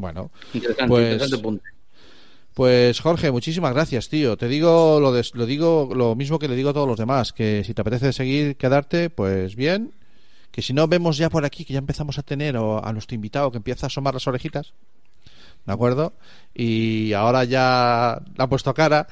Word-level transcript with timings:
Bueno, 0.00 0.30
Interesante, 0.52 0.86
pues, 0.88 1.04
interesante 1.04 1.38
punto. 1.38 1.64
pues 2.54 3.00
Jorge, 3.00 3.30
muchísimas 3.30 3.72
gracias, 3.72 4.08
tío. 4.08 4.36
Te 4.36 4.48
digo 4.48 4.98
lo, 5.00 5.12
de- 5.12 5.26
lo 5.34 5.46
digo 5.46 5.90
lo 5.94 6.14
mismo 6.16 6.38
que 6.38 6.48
le 6.48 6.56
digo 6.56 6.70
a 6.70 6.72
todos 6.72 6.88
los 6.88 6.98
demás, 6.98 7.32
que 7.32 7.62
si 7.64 7.74
te 7.74 7.80
apetece 7.82 8.12
seguir 8.12 8.56
quedarte, 8.56 9.10
pues 9.10 9.54
bien. 9.54 9.92
Que 10.50 10.62
si 10.62 10.72
no 10.72 10.88
vemos 10.88 11.18
ya 11.18 11.30
por 11.30 11.44
aquí 11.44 11.64
que 11.64 11.74
ya 11.74 11.78
empezamos 11.78 12.18
a 12.18 12.22
tener 12.22 12.56
o 12.56 12.84
a 12.84 12.92
nuestro 12.92 13.14
invitado 13.14 13.50
que 13.50 13.58
empieza 13.58 13.86
a 13.86 13.88
asomar 13.88 14.14
las 14.14 14.26
orejitas, 14.26 14.72
¿de 15.66 15.72
acuerdo? 15.72 16.14
Y 16.54 17.12
ahora 17.12 17.44
ya 17.44 18.14
ha 18.14 18.46
puesto 18.48 18.74
cara. 18.74 19.06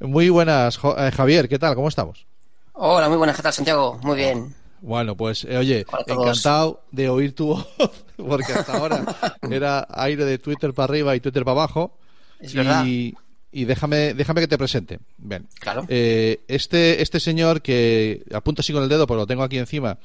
Muy 0.00 0.28
buenas, 0.30 0.76
Jo- 0.78 0.96
eh, 0.98 1.10
Javier, 1.12 1.48
¿qué 1.48 1.58
tal? 1.58 1.74
¿Cómo 1.74 1.88
estamos? 1.88 2.26
Hola, 2.72 3.08
muy 3.08 3.18
buenas, 3.18 3.36
¿qué 3.36 3.42
tal, 3.42 3.52
Santiago? 3.52 3.98
Muy 4.02 4.16
bien. 4.16 4.54
Bueno, 4.80 5.16
pues 5.16 5.44
eh, 5.44 5.56
oye, 5.56 5.84
encantado 6.06 6.82
de 6.92 7.08
oír 7.08 7.34
tu 7.34 7.46
voz, 7.48 7.66
porque 8.16 8.52
hasta 8.52 8.76
ahora 8.78 9.04
era 9.50 9.86
aire 9.90 10.24
de 10.24 10.38
Twitter 10.38 10.72
para 10.72 10.84
arriba 10.92 11.14
y 11.16 11.20
Twitter 11.20 11.44
para 11.44 11.52
abajo. 11.62 11.98
Es 12.40 12.54
verdad. 12.54 12.84
y, 12.86 13.14
y 13.50 13.64
déjame, 13.64 14.14
déjame 14.14 14.40
que 14.42 14.48
te 14.48 14.58
presente. 14.58 15.00
Bien. 15.16 15.46
Claro. 15.60 15.84
Eh, 15.88 16.40
este, 16.48 17.02
este 17.02 17.18
señor 17.20 17.60
que 17.62 18.22
apunta 18.32 18.60
así 18.60 18.72
con 18.72 18.82
el 18.82 18.88
dedo, 18.88 19.06
pero 19.06 19.18
lo 19.20 19.26
tengo 19.26 19.42
aquí 19.42 19.58
encima, 19.58 19.98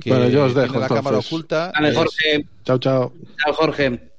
que 0.00 0.10
Bueno, 0.10 0.28
yo 0.28 0.44
os 0.44 0.52
tiene 0.52 0.68
dejo, 0.68 0.80
la 0.80 0.88
cámara 0.88 1.18
oculta. 1.18 1.72
Dale, 1.74 1.88
es- 1.90 1.96
Jorge. 1.96 2.46
Chao, 2.64 2.78
chao. 2.78 3.12
Chao, 3.44 3.54
Jorge. 3.54 4.10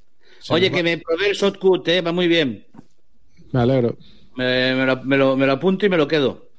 Oye, 0.50 0.72
que 0.72 0.84
me 0.84 0.98
probé 0.98 1.30
el 1.30 1.36
shotcut, 1.36 1.88
¿eh? 1.88 2.02
Va 2.02 2.12
muy 2.12 2.28
bien. 2.28 2.66
Me 3.52 3.62
alegro. 3.62 3.98
Me, 4.36 4.74
me 4.76 4.86
lo, 4.86 5.04
me 5.04 5.18
lo- 5.18 5.38
me 5.38 5.46
lo 5.46 5.52
apunto 5.54 5.86
y 5.86 5.90
me 5.90 5.98
lo 5.98 6.08
quedo. 6.08 6.50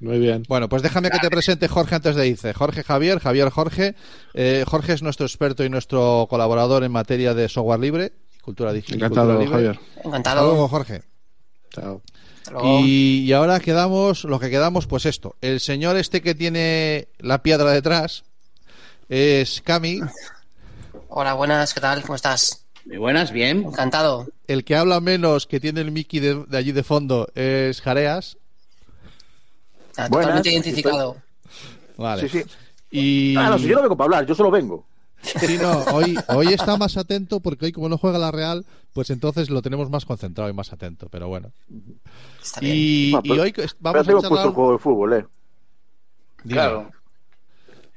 Muy 0.00 0.18
bien. 0.18 0.44
Bueno, 0.48 0.68
pues 0.68 0.82
déjame 0.82 1.10
que 1.10 1.18
te 1.18 1.28
presente 1.30 1.68
Jorge 1.68 1.94
antes 1.96 2.16
de 2.16 2.26
irse. 2.26 2.54
Jorge 2.54 2.82
Javier, 2.82 3.18
Javier 3.20 3.50
Jorge. 3.50 3.94
Eh, 4.34 4.64
Jorge 4.66 4.94
es 4.94 5.02
nuestro 5.02 5.26
experto 5.26 5.62
y 5.62 5.68
nuestro 5.68 6.26
colaborador 6.30 6.84
en 6.84 6.90
materia 6.92 7.34
de 7.34 7.48
software 7.50 7.80
libre, 7.80 8.12
cultura 8.42 8.72
digital. 8.72 8.98
y 8.98 9.04
Encantado, 9.04 9.36
cultura 9.36 9.44
libre. 9.58 9.74
Javier. 9.74 9.86
Hasta 9.96 10.00
luego, 10.00 10.08
Encantado. 10.08 10.68
Jorge. 10.68 11.02
Chao. 11.70 12.02
Hasta 12.38 12.50
luego. 12.52 12.80
Y, 12.80 13.24
y 13.26 13.32
ahora 13.34 13.60
quedamos, 13.60 14.24
lo 14.24 14.40
que 14.40 14.48
quedamos, 14.48 14.86
pues 14.86 15.04
esto. 15.04 15.36
El 15.42 15.60
señor 15.60 15.96
este 15.96 16.22
que 16.22 16.34
tiene 16.34 17.08
la 17.18 17.42
piedra 17.42 17.70
detrás 17.70 18.24
es 19.10 19.60
Cami, 19.62 20.00
Hola, 21.08 21.34
buenas, 21.34 21.74
¿qué 21.74 21.80
tal? 21.80 22.02
¿Cómo 22.02 22.14
estás? 22.14 22.64
Muy 22.86 22.96
buenas, 22.96 23.32
bien. 23.32 23.64
Encantado. 23.64 24.28
el 24.46 24.64
que 24.64 24.76
habla 24.76 25.00
menos, 25.00 25.46
que 25.46 25.60
tiene 25.60 25.80
el 25.82 25.90
Mickey 25.90 26.20
de, 26.20 26.44
de 26.46 26.56
allí 26.56 26.72
de 26.72 26.82
fondo, 26.84 27.28
es 27.34 27.80
Jareas. 27.82 28.38
Buenas, 30.08 30.28
Totalmente 30.42 30.50
identificado. 30.52 31.16
Vale. 31.96 32.28
Sí, 32.28 32.40
sí. 32.40 32.44
Y 32.90 33.36
Ah, 33.36 33.50
no, 33.50 33.58
si 33.58 33.66
yo 33.68 33.76
no 33.76 33.82
vengo 33.82 33.96
para 33.96 34.06
hablar, 34.06 34.26
yo 34.26 34.34
solo 34.34 34.50
vengo. 34.50 34.86
sí, 35.22 35.58
no, 35.60 35.70
hoy, 35.94 36.18
hoy 36.28 36.48
está 36.48 36.76
más 36.76 36.96
atento 36.96 37.40
porque 37.40 37.66
hoy 37.66 37.72
como 37.72 37.88
no 37.88 37.98
juega 37.98 38.18
la 38.18 38.30
Real, 38.30 38.64
pues 38.92 39.10
entonces 39.10 39.50
lo 39.50 39.60
tenemos 39.62 39.90
más 39.90 40.04
concentrado 40.06 40.48
y 40.50 40.52
más 40.54 40.72
atento, 40.72 41.08
pero 41.10 41.28
bueno. 41.28 41.52
Está 42.42 42.60
bien. 42.60 42.74
Y, 42.76 43.10
Bueno, 43.12 43.22
y 43.24 43.28
pero- 43.30 43.42
hoy 43.42 43.52
Pero 43.52 43.68
vamos 43.80 44.08
hemos 44.08 44.24
a 44.24 44.28
puesto 44.28 44.28
charlar... 44.36 44.46
un 44.48 44.54
juego 44.54 44.72
de 44.72 44.78
fútbol, 44.78 45.12
eh. 45.12 45.26
Dime. 46.42 46.54
Claro. 46.54 46.90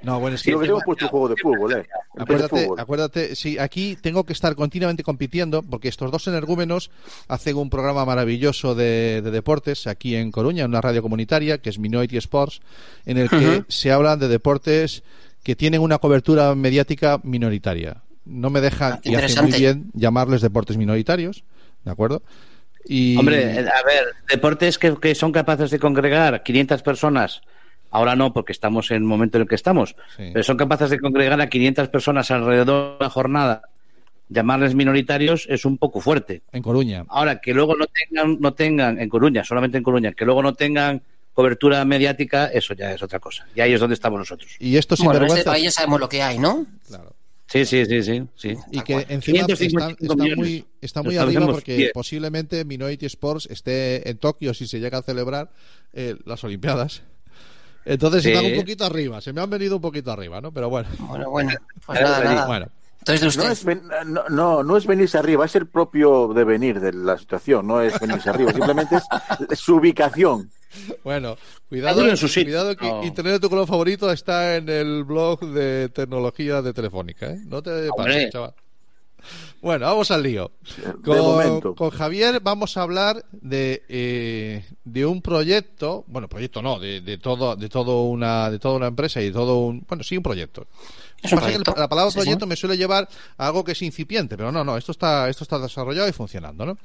No, 0.04 0.20
bueno, 0.20 0.36
es 0.36 0.44
que 0.44 0.52
que 0.52 0.66
hemos 0.66 0.84
puesto 0.84 1.06
un 1.06 1.12
juego 1.12 1.30
de 1.30 1.36
fútbol, 1.42 1.73
eh. 1.73 1.88
Acuérdate, 2.18 2.64
fútbol. 2.66 2.80
acuérdate, 2.80 3.36
sí, 3.36 3.58
aquí 3.58 3.98
tengo 4.00 4.26
que 4.26 4.34
estar 4.34 4.54
continuamente 4.56 5.02
compitiendo 5.02 5.64
porque 5.64 5.88
estos 5.88 6.12
dos 6.12 6.28
energúmenos 6.28 6.92
hacen 7.30 7.56
un 7.56 7.70
programa 7.70 8.06
maravilloso 8.06 8.76
de, 8.76 9.22
de 9.24 9.31
deportes 9.31 9.88
aquí 9.88 10.16
en 10.16 10.31
Coruña, 10.31 10.66
en 10.66 10.72
una 10.72 10.81
radio 10.81 11.02
comunitaria 11.02 11.59
que 11.59 11.70
es 11.70 11.80
Minority 11.80 12.18
Sports, 12.18 12.62
en 13.06 13.18
el 13.18 13.30
que 13.30 13.64
se 13.70 13.92
hablan 13.92 14.20
de 14.20 14.28
deportes 14.28 15.04
que 15.42 15.56
tienen 15.56 15.81
una 15.81 15.98
cobertura 16.00 16.54
mediática 16.56 17.20
minoritaria. 17.24 17.98
No 18.26 18.50
me 18.50 18.62
dejan, 18.62 18.94
Ah, 18.94 19.00
y 19.04 19.16
hace 19.16 19.42
muy 19.42 19.52
bien, 19.52 19.92
llamarles 19.94 20.42
deportes 20.42 20.78
minoritarios, 20.78 21.44
¿de 21.84 21.92
acuerdo? 21.92 22.24
Y, 22.86 23.18
Hombre, 23.18 23.59
eh, 23.59 23.59
a 23.59 23.86
ver, 23.86 24.06
deportes 24.30 24.78
que, 24.78 24.96
que 24.98 25.16
son 25.16 25.31
capaces 25.31 25.72
de 25.72 25.80
congregar 25.80 26.44
500 26.44 26.81
personas, 26.81 27.42
ahora 27.94 28.16
no, 28.16 28.34
porque 28.34 28.52
estamos 28.52 28.92
en 28.92 28.98
el 28.98 29.04
momento 29.04 29.38
en 29.38 29.44
el 29.44 29.48
que 29.48 29.56
estamos, 29.56 29.96
Sí. 30.18 30.30
pero 30.34 30.44
son 30.44 30.58
capaces 30.58 30.90
de 30.90 31.00
congregar 31.00 31.40
a 31.40 31.48
500 31.48 31.88
personas 31.90 32.30
alrededor 32.31 32.66
de 32.92 32.98
una 33.00 33.09
jornada, 33.09 33.62
llamarles 34.30 34.76
minoritarios 34.76 35.46
es 35.50 35.64
un 35.66 35.78
poco 35.78 36.02
fuerte. 36.02 36.42
en 36.52 36.62
Coruña. 36.64 37.06
Ahora, 37.09 37.40
que 37.40 37.53
luego 37.53 37.76
no 37.76 37.86
tengan, 37.88 38.38
no 38.40 38.53
tengan, 38.53 39.00
en 39.00 39.09
Coruña, 39.09 39.44
solamente 39.44 39.78
en 39.78 39.84
Coruña, 39.84 40.12
que 40.14 40.26
luego 40.26 40.42
no 40.44 40.53
tengan 40.53 41.02
cobertura 41.34 41.84
mediática, 41.86 42.48
eso 42.48 42.74
ya 42.74 42.94
es 42.94 43.02
otra 43.02 43.20
cosa. 43.20 43.46
Y 43.56 43.62
ahí 43.62 43.74
es 43.74 43.80
donde 43.80 43.96
estamos 43.96 44.20
nosotros. 44.20 44.56
Y 44.59 44.78
estos 44.78 45.00
Bueno, 45.00 45.22
en 45.26 45.32
este 45.32 45.44
país 45.44 45.64
ya 45.64 45.72
sabemos 45.72 46.00
lo 46.00 46.09
que 46.09 46.22
hay, 46.22 46.38
¿no? 46.40 46.66
Claro. 46.88 47.16
Sí, 47.48 47.66
sí, 47.66 47.86
sí, 47.86 48.02
sí. 48.02 48.24
sí. 48.36 48.56
y 48.72 48.82
que 48.82 49.06
encima 49.09 49.46
555 49.46 49.80
está, 49.80 49.90
está 50.00 50.36
muy, 50.36 50.66
está 50.82 51.03
muy 51.03 51.18
arriba 51.18 51.46
porque 51.46 51.76
bien. 51.76 51.90
posiblemente 51.94 52.66
Minority 52.66 53.06
Sports 53.06 53.48
esté 53.52 54.09
en 54.09 54.18
Tokio 54.18 54.53
si 54.56 54.66
se 54.66 54.80
llega 54.80 55.00
a 55.00 55.02
celebrar 55.03 55.52
eh, 55.94 56.16
las 56.26 56.44
Olimpiadas. 56.44 57.03
Entonces 57.86 58.24
Sí. 58.24 58.32
están 58.32 58.52
un 58.52 58.58
poquito 58.58 58.86
arriba, 58.86 59.20
se 59.22 59.34
me 59.34 59.42
han 59.42 59.50
venido 59.50 59.76
un 59.76 59.82
poquito 59.82 60.12
arriba, 60.12 60.40
¿no? 60.42 60.52
Pero 60.52 60.70
bueno, 60.70 60.88
Bueno, 61.00 61.30
bueno. 61.30 61.52
Pues 61.86 62.02
nada, 62.02 62.24
nada. 62.24 62.46
bueno. 62.48 62.68
Entonces. 63.06 63.36
No 63.38 63.44
es, 63.50 63.66
ven- 63.66 63.84
no, 64.06 64.24
no, 64.30 64.64
no 64.64 64.78
es 64.78 64.86
venirse 64.88 65.18
arriba, 65.18 65.46
es 65.46 65.56
el 65.58 65.68
propio 65.68 66.30
devenir 66.34 66.80
de 66.80 66.94
la 66.94 67.18
situación, 67.18 67.68
no 67.68 67.82
es 67.82 68.00
venirse 68.00 68.30
arriba, 68.30 68.54
simplemente 68.54 68.96
es 69.50 69.60
su 69.60 69.76
ubicación. 69.76 70.50
Bueno, 71.04 71.36
cuidado, 71.68 72.02
uno 72.02 72.12
en 72.12 72.18
su 72.18 72.28
sitio. 72.30 72.46
cuidado 72.46 72.76
que 72.78 72.90
No. 72.90 73.04
Internet 73.04 73.34
de 73.34 73.40
tu 73.42 73.50
color 73.50 73.68
favorito 73.68 74.10
está 74.12 74.56
en 74.56 74.70
el 74.70 75.04
blog 75.04 75.42
de 75.52 75.90
tecnología 75.90 76.62
de 76.62 76.74
Telefónica, 76.74 77.28
¿eh? 77.32 77.40
No 77.46 77.62
te 77.62 77.90
pases, 77.96 78.32
chaval. 78.32 78.54
Bueno, 79.61 79.85
vamos 79.85 80.11
al 80.11 80.23
lío. 80.23 80.51
Con, 81.03 81.89
Javier 81.91 82.39
vamos 82.41 82.75
a 82.78 82.81
hablar 82.81 83.25
de, 83.31 83.84
eh, 83.88 84.66
de 84.84 85.06
un 85.06 85.22
proyecto, 85.22 86.03
bueno, 86.07 86.28
proyecto 86.28 86.61
no, 86.61 86.79
de, 86.79 87.01
de 87.01 87.17
todo, 87.17 87.56
de 87.56 87.69
todo 87.69 88.03
una, 88.03 88.51
de 88.51 88.59
toda 88.59 88.75
una 88.75 88.88
empresa 88.88 89.22
y 89.22 89.25
de 89.25 89.31
todo 89.31 89.59
un, 89.59 89.85
bueno, 89.88 90.03
sí, 90.03 90.17
un 90.17 90.23
proyecto. 90.23 90.67
Es 91.22 91.31
un 91.31 91.39
Pasa 91.39 91.51
que 91.51 91.79
la 91.79 91.88
palabra 91.88 92.11
Sí, 92.11 92.17
proyecto 92.17 92.45
sí. 92.45 92.50
me 92.50 92.56
suele 92.56 92.75
llevar 92.75 93.07
a 93.38 93.47
algo 93.47 93.63
que 93.63 93.72
es 93.72 93.81
incipiente, 93.81 94.35
pero 94.35 94.51
no, 94.51 94.63
no, 94.63 94.78
esto 94.78 94.91
está, 94.91 95.29
esto 95.29 95.44
está 95.45 95.57
desarrollado 95.59 96.09
y 96.09 96.11
funcionando, 96.11 96.66
¿no? 96.66 96.78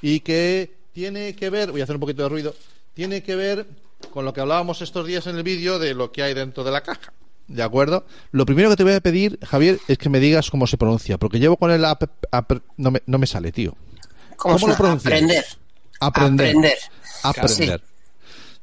Y 0.00 0.20
que 0.20 0.72
tiene 0.92 1.34
que 1.34 1.50
ver, 1.50 1.72
voy 1.72 1.80
a 1.80 1.84
hacer 1.84 1.96
un 1.96 2.00
poquito 2.00 2.22
de 2.22 2.28
ruido, 2.28 2.54
tiene 2.94 3.22
que 3.22 3.34
ver 3.34 3.66
con 4.10 4.24
lo 4.24 4.32
que 4.32 4.40
hablábamos 4.40 4.82
estos 4.82 5.06
días 5.06 5.26
en 5.26 5.36
el 5.36 5.42
vídeo 5.42 5.78
de 5.78 5.94
lo 5.94 6.12
que 6.12 6.22
hay 6.22 6.34
dentro 6.34 6.62
de 6.62 6.70
la 6.70 6.82
caja. 6.82 7.12
¿De 7.48 7.62
acuerdo? 7.62 8.06
Lo 8.30 8.46
primero 8.46 8.70
que 8.70 8.76
te 8.76 8.84
voy 8.84 8.92
a 8.94 9.00
pedir, 9.00 9.38
Javier, 9.44 9.78
es 9.88 9.98
que 9.98 10.08
me 10.08 10.20
digas 10.20 10.50
cómo 10.50 10.66
se 10.66 10.78
pronuncia, 10.78 11.18
porque 11.18 11.38
llevo 11.38 11.56
con 11.56 11.70
el 11.70 11.84
app, 11.84 12.02
app- 12.30 12.62
no, 12.76 12.90
me, 12.90 13.02
no 13.06 13.18
me 13.18 13.26
sale, 13.26 13.52
tío. 13.52 13.74
¿Cómo, 14.36 14.54
¿cómo 14.56 14.68
lo 14.68 14.76
pronuncias? 14.76 15.12
Aprender. 15.12 15.44
Aprender. 16.00 16.56
Aprender. 16.56 16.78
Aprender. 17.22 17.82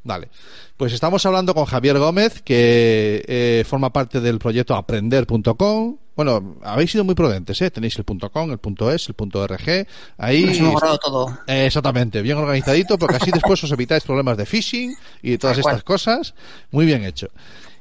Vale. 0.04 0.30
Pues 0.78 0.94
estamos 0.94 1.26
hablando 1.26 1.54
con 1.54 1.66
Javier 1.66 2.00
Gómez, 2.00 2.42
que 2.42 3.24
eh, 3.28 3.66
forma 3.68 3.92
parte 3.92 4.22
del 4.22 4.40
proyecto 4.40 4.76
aprender.com. 4.76 5.98
Bueno, 6.16 6.58
habéis 6.64 6.92
sido 6.92 7.04
muy 7.04 7.16
prudentes, 7.16 7.62
¿eh? 7.62 7.70
Tenéis 7.70 7.98
el 7.98 8.06
.com, 8.06 8.52
el 8.52 8.60
.es, 8.94 9.10
el 9.10 9.16
.rg. 9.16 9.88
Ahí 10.18 10.46
Nos 10.46 10.58
hemos 10.58 11.00
todo. 11.02 11.38
Eh, 11.48 11.66
exactamente, 11.66 12.22
bien 12.22 12.38
organizadito, 12.38 12.98
porque 12.98 13.18
así 13.18 13.32
después 13.32 13.62
os 13.64 13.72
evitáis 13.72 14.04
problemas 14.04 14.38
de 14.38 14.46
phishing 14.46 14.96
y 15.22 15.38
todas 15.38 15.58
estas 15.58 15.84
cosas. 15.84 16.34
Muy 16.72 16.86
bien 16.86 17.04
hecho. 17.04 17.28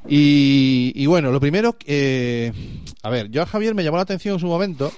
Y, 0.08 0.92
y 0.94 1.06
bueno, 1.06 1.30
lo 1.30 1.40
primero, 1.40 1.76
eh, 1.84 2.52
a 3.02 3.10
ver, 3.10 3.30
yo 3.30 3.42
a 3.42 3.46
Javier 3.46 3.74
me 3.74 3.84
llamó 3.84 3.96
la 3.98 4.04
atención 4.04 4.34
en 4.34 4.40
su 4.40 4.46
momento 4.46 4.90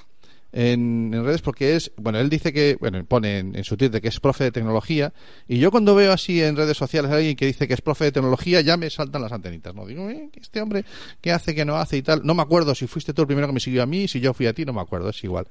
en, 0.53 1.13
en 1.15 1.25
redes 1.25 1.43
porque 1.43 1.77
es, 1.77 1.93
bueno, 1.97 2.19
él 2.19 2.29
dice 2.29 2.53
que, 2.53 2.77
bueno, 2.81 3.05
pone 3.05 3.39
en, 3.39 3.57
en 3.57 3.65
su 3.65 3.77
Twitter 3.77 4.01
que 4.01 4.09
es 4.09 4.21
profe 4.21 4.45
de 4.45 4.53
tecnología 4.53 5.13
y 5.49 5.59
yo 5.59 5.71
cuando 5.71 5.95
veo 5.95 6.13
así 6.13 6.43
en 6.43 6.57
redes 6.57 6.77
sociales 6.77 7.11
a 7.11 7.17
alguien 7.17 7.37
que 7.37 7.47
dice 7.47 7.69
que 7.69 7.75
es 7.75 7.81
profe 7.81 8.05
de 8.05 8.13
tecnología 8.13 8.61
ya 8.61 8.77
me 8.77 8.91
saltan 8.91 9.23
las 9.23 9.33
antenitas, 9.33 9.75
¿no? 9.75 9.87
Digo, 9.87 10.09
eh, 10.11 10.31
este 10.41 10.61
hombre, 10.61 10.85
¿qué 11.21 11.33
hace, 11.33 11.55
qué 11.55 11.65
no 11.65 11.77
hace 11.77 11.97
y 11.97 12.03
tal? 12.03 12.23
No 12.25 12.35
me 12.35 12.43
acuerdo 12.43 12.75
si 12.75 12.87
fuiste 12.87 13.13
tú 13.13 13.23
el 13.23 13.27
primero 13.27 13.47
que 13.47 13.55
me 13.55 13.61
siguió 13.61 13.83
a 13.83 13.87
mí, 13.87 14.09
si 14.09 14.21
yo 14.21 14.35
fui 14.35 14.47
a 14.47 14.53
ti, 14.53 14.65
no 14.65 14.73
me 14.73 14.81
acuerdo, 14.81 15.11
es 15.11 15.25
igual. 15.25 15.47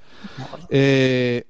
Eh, 0.69 1.46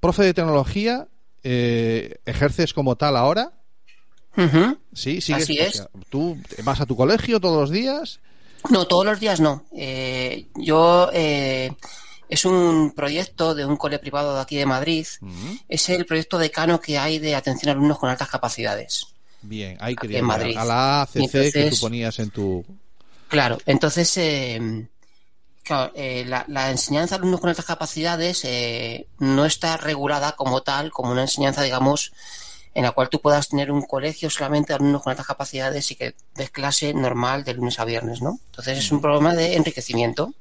profe 0.00 0.24
de 0.24 0.34
tecnología, 0.34 1.08
eh, 1.42 2.16
¿ejerces 2.26 2.74
como 2.74 2.96
tal 2.96 3.16
ahora? 3.16 3.52
Sí, 4.94 5.20
sigues, 5.20 5.42
Así 5.44 5.58
o 5.58 5.62
es. 5.62 5.76
sea, 5.76 5.88
¿Tú 6.08 6.38
vas 6.64 6.80
a 6.80 6.86
tu 6.86 6.96
colegio 6.96 7.40
todos 7.40 7.60
los 7.60 7.70
días? 7.70 8.20
No, 8.70 8.86
todos 8.86 9.04
los 9.04 9.20
días 9.20 9.40
no. 9.40 9.64
Eh, 9.76 10.46
yo 10.54 11.10
eh, 11.12 11.72
es 12.28 12.44
un 12.44 12.92
proyecto 12.96 13.54
de 13.54 13.66
un 13.66 13.76
cole 13.76 13.98
privado 13.98 14.34
de 14.34 14.40
aquí 14.40 14.56
de 14.56 14.66
Madrid. 14.66 15.06
Es 15.68 15.88
el 15.90 16.06
proyecto 16.06 16.38
decano 16.38 16.80
que 16.80 16.98
hay 16.98 17.18
de 17.18 17.34
atención 17.34 17.68
a 17.70 17.72
alumnos 17.72 17.98
con 17.98 18.08
altas 18.08 18.28
capacidades. 18.28 19.06
Bien, 19.42 19.76
ahí 19.80 19.96
quería 19.96 20.20
en 20.20 20.24
Madrid. 20.24 20.56
a 20.56 20.64
la 20.64 21.02
ACC 21.02 21.52
que 21.52 21.70
tú 21.70 21.80
ponías 21.80 22.18
en 22.20 22.30
tu... 22.30 22.64
Claro, 23.28 23.58
entonces 23.66 24.16
eh, 24.18 24.86
claro, 25.64 25.90
eh, 25.96 26.24
la, 26.26 26.44
la 26.48 26.70
enseñanza 26.70 27.14
a 27.16 27.18
alumnos 27.18 27.40
con 27.40 27.50
altas 27.50 27.64
capacidades 27.64 28.44
eh, 28.44 29.08
no 29.18 29.44
está 29.44 29.76
regulada 29.78 30.32
como 30.36 30.62
tal, 30.62 30.92
como 30.92 31.10
una 31.12 31.22
enseñanza, 31.22 31.62
digamos, 31.62 32.12
en 32.74 32.84
la 32.84 32.92
cual 32.92 33.08
tú 33.08 33.20
puedas 33.20 33.48
tener 33.48 33.70
un 33.70 33.82
colegio 33.82 34.30
solamente 34.30 34.68
de 34.68 34.76
alumnos 34.76 35.02
con 35.02 35.10
altas 35.10 35.26
capacidades 35.26 35.90
y 35.90 35.96
que 35.96 36.14
des 36.34 36.50
clase 36.50 36.94
normal 36.94 37.44
de 37.44 37.54
lunes 37.54 37.78
a 37.78 37.84
viernes, 37.84 38.22
¿no? 38.22 38.38
Entonces 38.46 38.78
es 38.78 38.92
un 38.92 39.00
programa 39.00 39.34
de 39.34 39.56
enriquecimiento. 39.56 40.34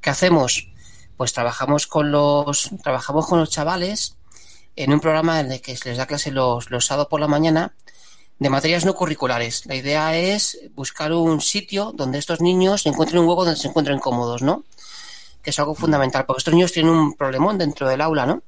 ¿Qué 0.00 0.10
hacemos? 0.10 0.68
pues 1.18 1.32
trabajamos 1.32 1.88
con 1.88 2.12
los, 2.12 2.70
trabajamos 2.82 3.26
con 3.26 3.40
los 3.40 3.50
chavales 3.50 4.16
en 4.76 4.92
un 4.92 5.00
programa 5.00 5.40
en 5.40 5.50
el 5.50 5.60
que 5.60 5.76
se 5.76 5.88
les 5.88 5.98
da 5.98 6.06
clase 6.06 6.30
los, 6.30 6.70
los 6.70 6.86
sábados 6.86 7.08
por 7.08 7.20
la 7.20 7.26
mañana 7.26 7.74
de 8.38 8.48
materias 8.48 8.84
no 8.84 8.94
curriculares. 8.94 9.66
La 9.66 9.74
idea 9.74 10.16
es 10.16 10.60
buscar 10.76 11.12
un 11.12 11.40
sitio 11.40 11.92
donde 11.92 12.18
estos 12.18 12.40
niños 12.40 12.86
encuentren 12.86 13.20
un 13.20 13.28
hueco 13.28 13.44
donde 13.44 13.60
se 13.60 13.66
encuentren 13.66 13.98
cómodos, 13.98 14.42
¿no? 14.42 14.62
Que 15.42 15.50
es 15.50 15.58
algo 15.58 15.74
fundamental, 15.74 16.24
porque 16.24 16.38
estos 16.38 16.54
niños 16.54 16.70
tienen 16.70 16.92
un 16.92 17.14
problemón 17.14 17.58
dentro 17.58 17.88
del 17.88 18.00
aula, 18.00 18.24
¿no? 18.24 18.42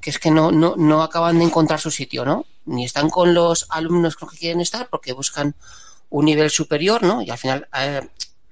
Que 0.00 0.10
es 0.10 0.18
que 0.18 0.30
no, 0.30 0.50
no, 0.50 0.76
no 0.76 1.02
acaban 1.02 1.38
de 1.38 1.44
encontrar 1.44 1.80
su 1.80 1.90
sitio, 1.90 2.24
¿no? 2.24 2.46
Ni 2.64 2.84
están 2.84 3.10
con 3.10 3.34
los 3.34 3.66
alumnos 3.70 4.16
con 4.16 4.26
los 4.26 4.34
que 4.34 4.40
quieren 4.40 4.60
estar 4.60 4.88
porque 4.88 5.12
buscan 5.12 5.54
un 6.08 6.24
nivel 6.24 6.50
superior, 6.50 7.02
¿no? 7.02 7.22
Y 7.22 7.30
al 7.30 7.38
final, 7.38 7.68
a, 7.72 8.00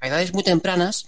a 0.00 0.06
edades 0.06 0.33
muy 0.33 0.43
tempranas, 0.43 1.06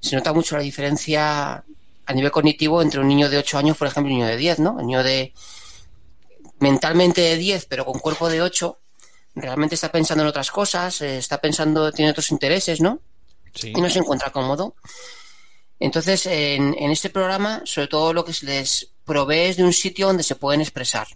se 0.00 0.16
nota 0.16 0.32
mucho 0.32 0.56
la 0.56 0.62
diferencia 0.62 1.64
a 2.06 2.12
nivel 2.14 2.30
cognitivo 2.30 2.80
entre 2.80 3.00
un 3.00 3.08
niño 3.08 3.28
de 3.28 3.38
8 3.38 3.58
años, 3.58 3.76
por 3.76 3.86
ejemplo, 3.86 4.10
y 4.10 4.14
un 4.14 4.20
niño 4.20 4.30
de 4.30 4.36
10, 4.36 4.58
¿no? 4.60 4.80
El 4.80 4.86
niño 4.86 5.02
de 5.02 5.34
mentalmente 6.58 7.20
de 7.20 7.36
10, 7.36 7.66
pero 7.66 7.84
con 7.84 8.00
cuerpo 8.00 8.28
de 8.28 8.42
8, 8.42 8.78
realmente 9.34 9.74
está 9.74 9.92
pensando 9.92 10.22
en 10.22 10.28
otras 10.28 10.50
cosas, 10.50 11.00
eh, 11.00 11.18
está 11.18 11.38
pensando, 11.40 11.92
tiene 11.92 12.10
otros 12.10 12.30
intereses, 12.30 12.80
¿no? 12.80 13.00
Sí. 13.54 13.72
Y 13.76 13.80
no 13.80 13.90
se 13.90 13.98
encuentra 13.98 14.30
cómodo. 14.30 14.74
Entonces, 15.78 16.26
en, 16.26 16.74
en 16.78 16.90
este 16.90 17.10
programa, 17.10 17.62
sobre 17.64 17.88
todo 17.88 18.12
lo 18.12 18.24
que 18.24 18.32
se 18.32 18.46
les 18.46 18.90
provee 19.08 19.48
es 19.50 19.56
de 19.56 19.64
un 19.64 19.72
sitio 19.72 20.06
donde 20.06 20.22
se 20.22 20.36
pueden 20.36 20.60
expresar. 20.60 21.08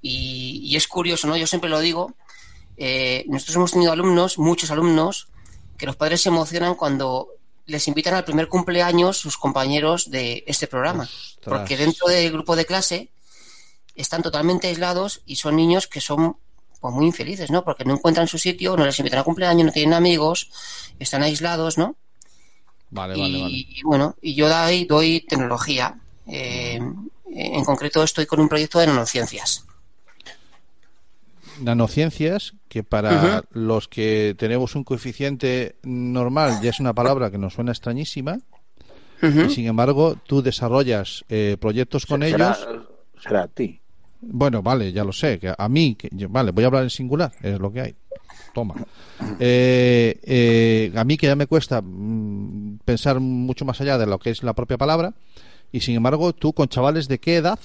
Y, 0.00 0.60
y 0.62 0.76
es 0.76 0.86
curioso, 0.88 1.26
¿no? 1.28 1.36
Yo 1.36 1.46
siempre 1.46 1.68
lo 1.68 1.80
digo. 1.80 2.14
eh, 2.78 3.24
nosotros 3.28 3.56
hemos 3.56 3.72
tenido 3.72 3.92
alumnos, 3.92 4.38
muchos 4.38 4.70
alumnos, 4.70 5.26
que 5.76 5.86
los 5.86 5.96
padres 5.96 6.22
se 6.22 6.28
emocionan 6.30 6.74
cuando 6.76 7.28
les 7.66 7.86
invitan 7.88 8.14
al 8.14 8.24
primer 8.24 8.48
cumpleaños 8.48 9.18
sus 9.18 9.36
compañeros 9.36 10.10
de 10.10 10.44
este 10.46 10.66
programa. 10.68 11.02
Ostras. 11.04 11.38
Porque 11.44 11.76
dentro 11.76 12.06
del 12.08 12.32
grupo 12.32 12.56
de 12.56 12.64
clase 12.64 13.10
están 13.94 14.22
totalmente 14.22 14.68
aislados 14.68 15.20
y 15.26 15.34
son 15.36 15.56
niños 15.56 15.86
que 15.88 16.00
son 16.00 16.36
pues, 16.80 16.94
muy 16.94 17.06
infelices, 17.06 17.50
¿no? 17.50 17.64
Porque 17.64 17.84
no 17.84 17.94
encuentran 17.94 18.28
su 18.28 18.38
sitio, 18.38 18.76
no 18.76 18.86
les 18.86 18.98
invitan 19.00 19.18
a 19.20 19.24
cumpleaños, 19.24 19.66
no 19.66 19.72
tienen 19.72 19.94
amigos, 19.94 20.48
están 21.00 21.22
aislados, 21.24 21.76
¿no? 21.76 21.96
Vale, 22.90 23.18
y, 23.18 23.20
vale, 23.20 23.42
vale. 23.42 23.54
y 23.54 23.82
bueno, 23.82 24.14
y 24.22 24.34
yo 24.34 24.48
doy, 24.48 24.84
doy 24.86 25.20
tecnología. 25.28 25.98
Eh, 26.28 26.78
en 27.30 27.64
concreto 27.64 28.02
estoy 28.02 28.26
con 28.26 28.40
un 28.40 28.48
proyecto 28.48 28.78
de 28.78 28.86
nanociencias. 28.86 29.64
Nanociencias, 31.60 32.54
que 32.68 32.84
para 32.84 33.42
los 33.50 33.88
que 33.88 34.34
tenemos 34.38 34.76
un 34.76 34.84
coeficiente 34.84 35.74
normal 35.82 36.60
ya 36.62 36.70
es 36.70 36.78
una 36.78 36.92
palabra 36.92 37.30
que 37.30 37.38
nos 37.38 37.54
suena 37.54 37.72
extrañísima, 37.72 38.38
y 39.20 39.48
sin 39.50 39.66
embargo 39.66 40.14
tú 40.26 40.42
desarrollas 40.42 41.24
eh, 41.28 41.56
proyectos 41.60 42.06
con 42.06 42.22
será, 42.22 42.52
ellos. 42.56 42.68
será 43.20 43.42
a 43.42 43.48
ti. 43.48 43.80
Bueno, 44.20 44.62
vale, 44.62 44.92
ya 44.92 45.02
lo 45.02 45.12
sé, 45.12 45.40
que 45.40 45.52
a 45.56 45.68
mí, 45.68 45.96
que 45.96 46.08
yo- 46.12 46.28
vale, 46.28 46.52
voy 46.52 46.62
a 46.62 46.68
hablar 46.68 46.84
en 46.84 46.90
singular, 46.90 47.32
es 47.42 47.58
lo 47.58 47.72
que 47.72 47.80
hay. 47.80 47.96
Toma. 48.54 48.74
Eh, 49.40 50.18
eh, 50.22 50.92
a 50.96 51.04
mí 51.04 51.16
que 51.16 51.26
ya 51.26 51.36
me 51.36 51.46
cuesta 51.48 51.80
mm, 51.82 52.78
pensar 52.84 53.18
mucho 53.20 53.64
más 53.64 53.80
allá 53.80 53.98
de 53.98 54.06
lo 54.06 54.18
que 54.18 54.30
es 54.30 54.42
la 54.44 54.52
propia 54.54 54.78
palabra, 54.78 55.12
y 55.72 55.80
sin 55.80 55.96
embargo 55.96 56.32
tú 56.32 56.52
con 56.52 56.68
chavales 56.68 57.08
de 57.08 57.18
qué 57.18 57.36
edad, 57.36 57.58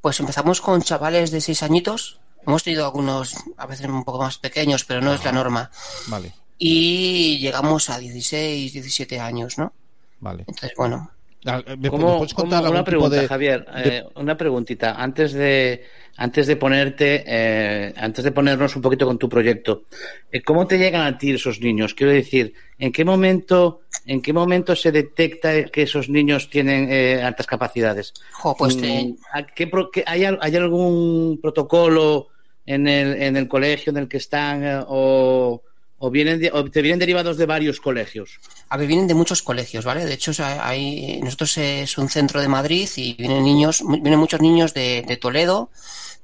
Pues 0.00 0.20
empezamos 0.20 0.60
con 0.60 0.80
chavales 0.82 1.30
de 1.30 1.40
seis 1.40 1.62
añitos. 1.62 2.20
Hemos 2.46 2.62
tenido 2.62 2.84
algunos, 2.84 3.34
a 3.56 3.66
veces 3.66 3.86
un 3.86 4.04
poco 4.04 4.18
más 4.20 4.38
pequeños, 4.38 4.84
pero 4.84 5.00
no 5.00 5.12
es 5.12 5.24
la 5.24 5.32
norma. 5.32 5.70
vale, 6.06 6.32
Y 6.56 7.38
llegamos 7.38 7.90
a 7.90 7.98
16, 7.98 8.72
17 8.72 9.18
años, 9.20 9.58
¿no? 9.58 9.72
vale. 10.20 10.44
Entonces, 10.46 10.72
bueno, 10.76 11.10
¿Me, 11.44 11.76
me 11.76 11.88
¿Cómo- 11.88 12.18
puedes 12.18 12.34
cómo- 12.34 12.50
contar 12.50 12.70
una 12.70 12.82
pregunta, 12.84 13.20
de- 13.20 13.28
Javier, 13.28 13.64
de- 13.66 13.96
eh, 13.98 14.04
una 14.16 14.36
preguntita. 14.36 14.94
Antes 15.00 15.32
de, 15.32 15.84
antes 16.16 16.48
de 16.48 16.56
ponerte, 16.56 17.22
eh, 17.26 17.94
antes 17.96 18.24
de 18.24 18.32
ponernos 18.32 18.74
un 18.74 18.82
poquito 18.82 19.06
con 19.06 19.18
tu 19.18 19.28
proyecto, 19.28 19.84
eh, 20.32 20.42
¿cómo 20.42 20.66
te 20.66 20.78
llegan 20.78 21.02
a 21.02 21.16
ti 21.16 21.30
esos 21.30 21.60
niños? 21.60 21.94
Quiero 21.94 22.12
decir, 22.12 22.52
¿en 22.78 22.90
qué 22.90 23.04
momento, 23.04 23.82
en 24.04 24.20
qué 24.20 24.32
momento 24.32 24.74
se 24.74 24.90
detecta 24.90 25.64
que 25.66 25.82
esos 25.82 26.08
niños 26.08 26.50
tienen 26.50 26.88
eh, 26.90 27.22
altas 27.22 27.46
capacidades? 27.46 28.12
jo, 28.32 28.56
pues 28.58 28.76
te- 28.76 29.04
Mm, 29.04 29.16
¿a 29.32 29.46
qué 29.46 29.68
pro- 29.68 29.90
qué- 29.92 30.04
hay, 30.06 30.24
al- 30.24 30.38
¿Hay 30.42 30.56
algún 30.56 31.38
protocolo 31.40 32.28
en 32.66 32.88
el, 32.88 33.22
en 33.22 33.36
el 33.36 33.46
colegio 33.46 33.90
en 33.92 33.98
el 33.98 34.08
que 34.08 34.16
están 34.16 34.64
eh, 34.64 34.80
o, 34.88 35.62
o 36.00 36.10
vienen 36.10 36.38
de- 36.40 36.50
o 36.52 36.64
te 36.70 36.82
vienen 36.82 36.98
derivados 36.98 37.36
de 37.36 37.46
varios 37.46 37.80
colegios? 37.80 38.38
A 38.68 38.76
ver, 38.76 38.86
vienen 38.86 39.06
de 39.08 39.14
muchos 39.14 39.42
colegios, 39.42 39.84
¿vale? 39.84 40.04
De 40.04 40.14
hecho, 40.14 40.32
hay, 40.44 41.20
nosotros 41.22 41.58
es 41.58 41.98
un 41.98 42.08
centro 42.08 42.40
de 42.40 42.48
Madrid 42.48 42.88
y 42.96 43.14
vienen 43.14 43.42
niños, 43.44 43.82
vienen 43.86 44.18
muchos 44.18 44.40
niños 44.40 44.74
de, 44.74 45.02
de 45.06 45.16
Toledo, 45.16 45.70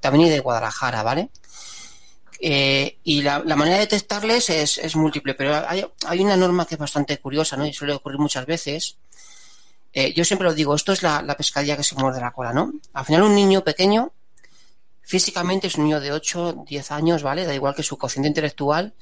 también 0.00 0.26
y 0.26 0.30
de 0.30 0.40
Guadalajara, 0.40 1.02
¿vale? 1.02 1.28
Eh, 2.40 2.98
y 3.04 3.22
la, 3.22 3.38
la 3.44 3.56
manera 3.56 3.76
de 3.76 3.82
detectarles 3.82 4.50
es, 4.50 4.78
es 4.78 4.96
múltiple, 4.96 5.34
pero 5.34 5.54
hay, 5.68 5.84
hay 6.06 6.20
una 6.20 6.36
norma 6.36 6.66
que 6.66 6.74
es 6.74 6.78
bastante 6.78 7.16
curiosa, 7.18 7.56
¿no? 7.56 7.66
Y 7.66 7.72
suele 7.72 7.94
ocurrir 7.94 8.18
muchas 8.18 8.44
veces. 8.44 8.96
Eh, 9.92 10.12
yo 10.12 10.24
siempre 10.24 10.46
lo 10.48 10.54
digo, 10.54 10.74
esto 10.74 10.92
es 10.92 11.02
la, 11.02 11.22
la 11.22 11.36
pescadilla 11.36 11.76
que 11.76 11.84
se 11.84 11.94
muerde 11.94 12.20
la 12.20 12.32
cola, 12.32 12.52
¿no? 12.52 12.72
Al 12.92 13.04
final, 13.04 13.22
un 13.22 13.34
niño 13.34 13.62
pequeño, 13.62 14.12
físicamente 15.02 15.68
es 15.68 15.76
un 15.76 15.84
niño 15.84 16.00
de 16.00 16.12
8, 16.12 16.64
10 16.68 16.90
años, 16.90 17.22
¿vale? 17.22 17.44
Da 17.46 17.54
igual 17.54 17.74
que 17.74 17.82
su 17.82 17.96
cociente 17.96 18.28
intelectual 18.28 18.94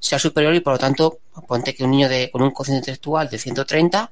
sea 0.00 0.18
superior 0.18 0.54
y 0.54 0.60
por 0.60 0.74
lo 0.74 0.78
tanto, 0.78 1.18
ponte 1.46 1.74
que 1.74 1.84
un 1.84 1.90
niño 1.90 2.08
de, 2.08 2.30
con 2.30 2.42
un 2.42 2.50
cociente 2.52 2.78
intelectual 2.80 3.28
de 3.28 3.38
130, 3.38 4.10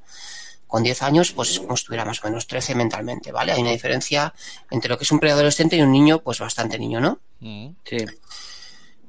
con 0.66 0.82
10 0.82 1.02
años, 1.02 1.30
pues 1.32 1.50
es 1.50 1.60
como 1.60 1.76
si 1.76 1.82
estuviera 1.82 2.04
más 2.04 2.22
o 2.24 2.26
menos 2.26 2.46
13 2.48 2.74
mentalmente, 2.74 3.30
¿vale? 3.30 3.52
Hay 3.52 3.60
una 3.60 3.70
diferencia 3.70 4.34
entre 4.70 4.88
lo 4.88 4.98
que 4.98 5.04
es 5.04 5.12
un 5.12 5.20
preadolescente 5.20 5.76
y 5.76 5.82
un 5.82 5.92
niño, 5.92 6.18
pues 6.20 6.40
bastante 6.40 6.76
niño, 6.78 7.00
¿no? 7.00 7.20
Mm. 7.40 7.68
Sí. 7.84 7.96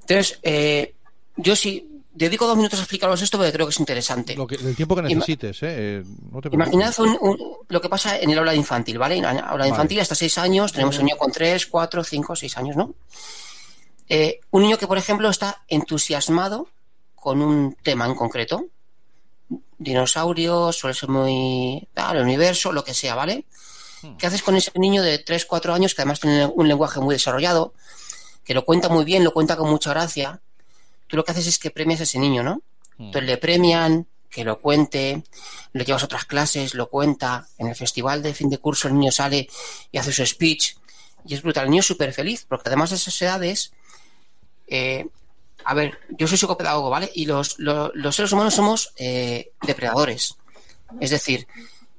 Entonces, 0.01 0.39
eh, 0.43 0.93
yo 1.35 1.55
sí 1.55 1.87
dedico 2.13 2.47
dos 2.47 2.57
minutos 2.57 2.79
a 2.79 2.83
explicaros 2.83 3.21
esto 3.21 3.37
porque 3.37 3.51
creo 3.51 3.65
que 3.67 3.71
es 3.71 3.79
interesante. 3.79 4.35
Lo 4.35 4.47
que, 4.47 4.55
el 4.55 4.75
tiempo 4.75 4.95
que 4.95 5.01
necesites, 5.03 5.61
¿eh? 5.63 5.67
Eh, 5.99 6.03
no 6.31 6.41
te 6.41 6.49
Imaginad 6.51 6.93
un- 6.99 7.17
un- 7.21 7.39
lo 7.67 7.81
que 7.81 7.89
pasa 7.89 8.17
en 8.19 8.29
el 8.31 8.37
aula 8.39 8.55
infantil, 8.55 8.97
¿vale? 8.97 9.15
En 9.17 9.23
la 9.23 9.31
aula 9.31 9.49
Vale. 9.51 9.69
infantil 9.69 9.99
hasta 9.99 10.15
6 10.15 10.37
años, 10.37 10.71
tenemos 10.73 10.97
un 10.99 11.05
niño 11.05 11.17
con 11.17 11.31
3, 11.31 11.67
4, 11.67 12.03
5, 12.03 12.35
6 12.35 12.57
años, 12.57 12.75
¿no? 12.75 12.93
Eh, 14.09 14.39
un 14.51 14.63
niño 14.63 14.77
que, 14.77 14.87
por 14.87 14.97
ejemplo, 14.97 15.29
está 15.29 15.63
entusiasmado 15.67 16.69
con 17.15 17.41
un 17.41 17.75
tema 17.83 18.05
en 18.05 18.15
concreto. 18.15 18.65
Dinosaurios, 19.77 20.75
suele 20.75 20.93
ser 20.93 21.09
muy... 21.09 21.87
tal, 21.93 22.17
el 22.17 22.23
universo, 22.23 22.71
lo 22.71 22.83
que 22.83 22.93
sea, 22.93 23.15
¿vale? 23.15 23.45
¿Qué 24.17 24.27
haces 24.27 24.43
con 24.43 24.55
ese 24.55 24.71
niño 24.75 25.01
de 25.01 25.19
3, 25.19 25.45
4 25.45 25.73
años 25.73 25.93
que 25.93 26.01
además 26.01 26.19
tiene 26.19 26.45
un 26.45 26.67
lenguaje 26.67 26.99
muy 26.99 27.15
desarrollado, 27.15 27.73
que 28.43 28.53
lo 28.53 28.63
cuenta 28.63 28.89
muy 28.89 29.05
bien, 29.05 29.23
lo 29.23 29.33
cuenta 29.33 29.57
con 29.57 29.69
mucha 29.69 29.89
gracia? 29.89 30.39
Tú 31.07 31.17
lo 31.17 31.23
que 31.23 31.31
haces 31.31 31.47
es 31.47 31.59
que 31.59 31.71
premias 31.71 31.99
a 31.99 32.03
ese 32.03 32.19
niño, 32.19 32.43
¿no? 32.43 32.61
Entonces 32.99 33.27
le 33.29 33.37
premian, 33.37 34.07
que 34.29 34.43
lo 34.43 34.59
cuente, 34.59 35.23
lo 35.73 35.83
llevas 35.83 36.03
a 36.03 36.05
otras 36.05 36.25
clases, 36.25 36.73
lo 36.73 36.89
cuenta. 36.89 37.47
En 37.57 37.67
el 37.67 37.75
festival 37.75 38.21
de 38.21 38.33
fin 38.33 38.49
de 38.49 38.57
curso 38.57 38.87
el 38.87 38.95
niño 38.95 39.11
sale 39.11 39.47
y 39.91 39.97
hace 39.97 40.11
su 40.11 40.25
speech. 40.25 40.75
Y 41.25 41.33
es 41.33 41.41
brutal. 41.41 41.65
El 41.65 41.71
niño 41.71 41.81
es 41.81 41.85
súper 41.85 42.13
feliz, 42.13 42.45
porque 42.47 42.69
además 42.69 42.89
de 42.89 42.97
esas 42.97 43.21
edades, 43.21 43.73
eh, 44.67 45.07
a 45.65 45.73
ver, 45.73 45.99
yo 46.09 46.27
soy 46.27 46.37
psicopedagogo, 46.37 46.89
¿vale? 46.89 47.11
Y 47.13 47.25
los, 47.25 47.57
lo- 47.59 47.91
los 47.93 48.15
seres 48.15 48.31
humanos 48.31 48.53
somos 48.53 48.93
eh, 48.97 49.51
depredadores. 49.63 50.35
Es 51.01 51.09
decir, 51.09 51.47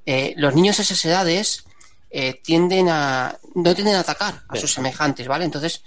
eh, 0.07 0.33
los 0.37 0.55
niños 0.55 0.79
a 0.79 0.83
esas 0.83 1.05
edades 1.05 1.65
eh, 2.11 2.41
tienden 2.43 2.89
a. 2.89 3.37
no 3.55 3.75
tienden 3.75 3.97
a 3.97 4.01
atacar 4.01 4.43
a 4.49 4.57
sus 4.57 4.73
semejantes, 4.73 5.29
¿vale? 5.29 5.45
Entonces, 5.45 5.83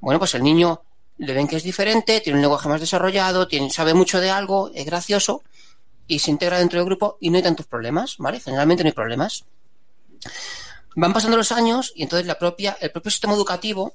bueno, 0.00 0.18
pues 0.18 0.34
el 0.34 0.42
niño 0.42 0.82
le 1.18 1.32
ven 1.32 1.46
que 1.48 1.56
es 1.56 1.62
diferente, 1.62 2.20
tiene 2.20 2.38
un 2.38 2.42
lenguaje 2.42 2.68
más 2.68 2.80
desarrollado, 2.80 3.46
tiene, 3.48 3.70
sabe 3.70 3.94
mucho 3.94 4.20
de 4.20 4.30
algo, 4.30 4.70
es 4.74 4.84
gracioso 4.84 5.42
y 6.06 6.18
se 6.18 6.30
integra 6.30 6.58
dentro 6.58 6.78
del 6.78 6.86
grupo 6.86 7.16
y 7.20 7.30
no 7.30 7.36
hay 7.36 7.42
tantos 7.42 7.64
problemas, 7.66 8.16
¿vale? 8.18 8.40
Generalmente 8.40 8.82
no 8.82 8.88
hay 8.88 8.92
problemas. 8.92 9.44
Van 10.96 11.12
pasando 11.12 11.36
los 11.36 11.52
años 11.52 11.92
y 11.94 12.02
entonces 12.02 12.26
la 12.26 12.38
propia, 12.38 12.76
el 12.80 12.90
propio 12.90 13.10
sistema 13.10 13.32
educativo 13.34 13.94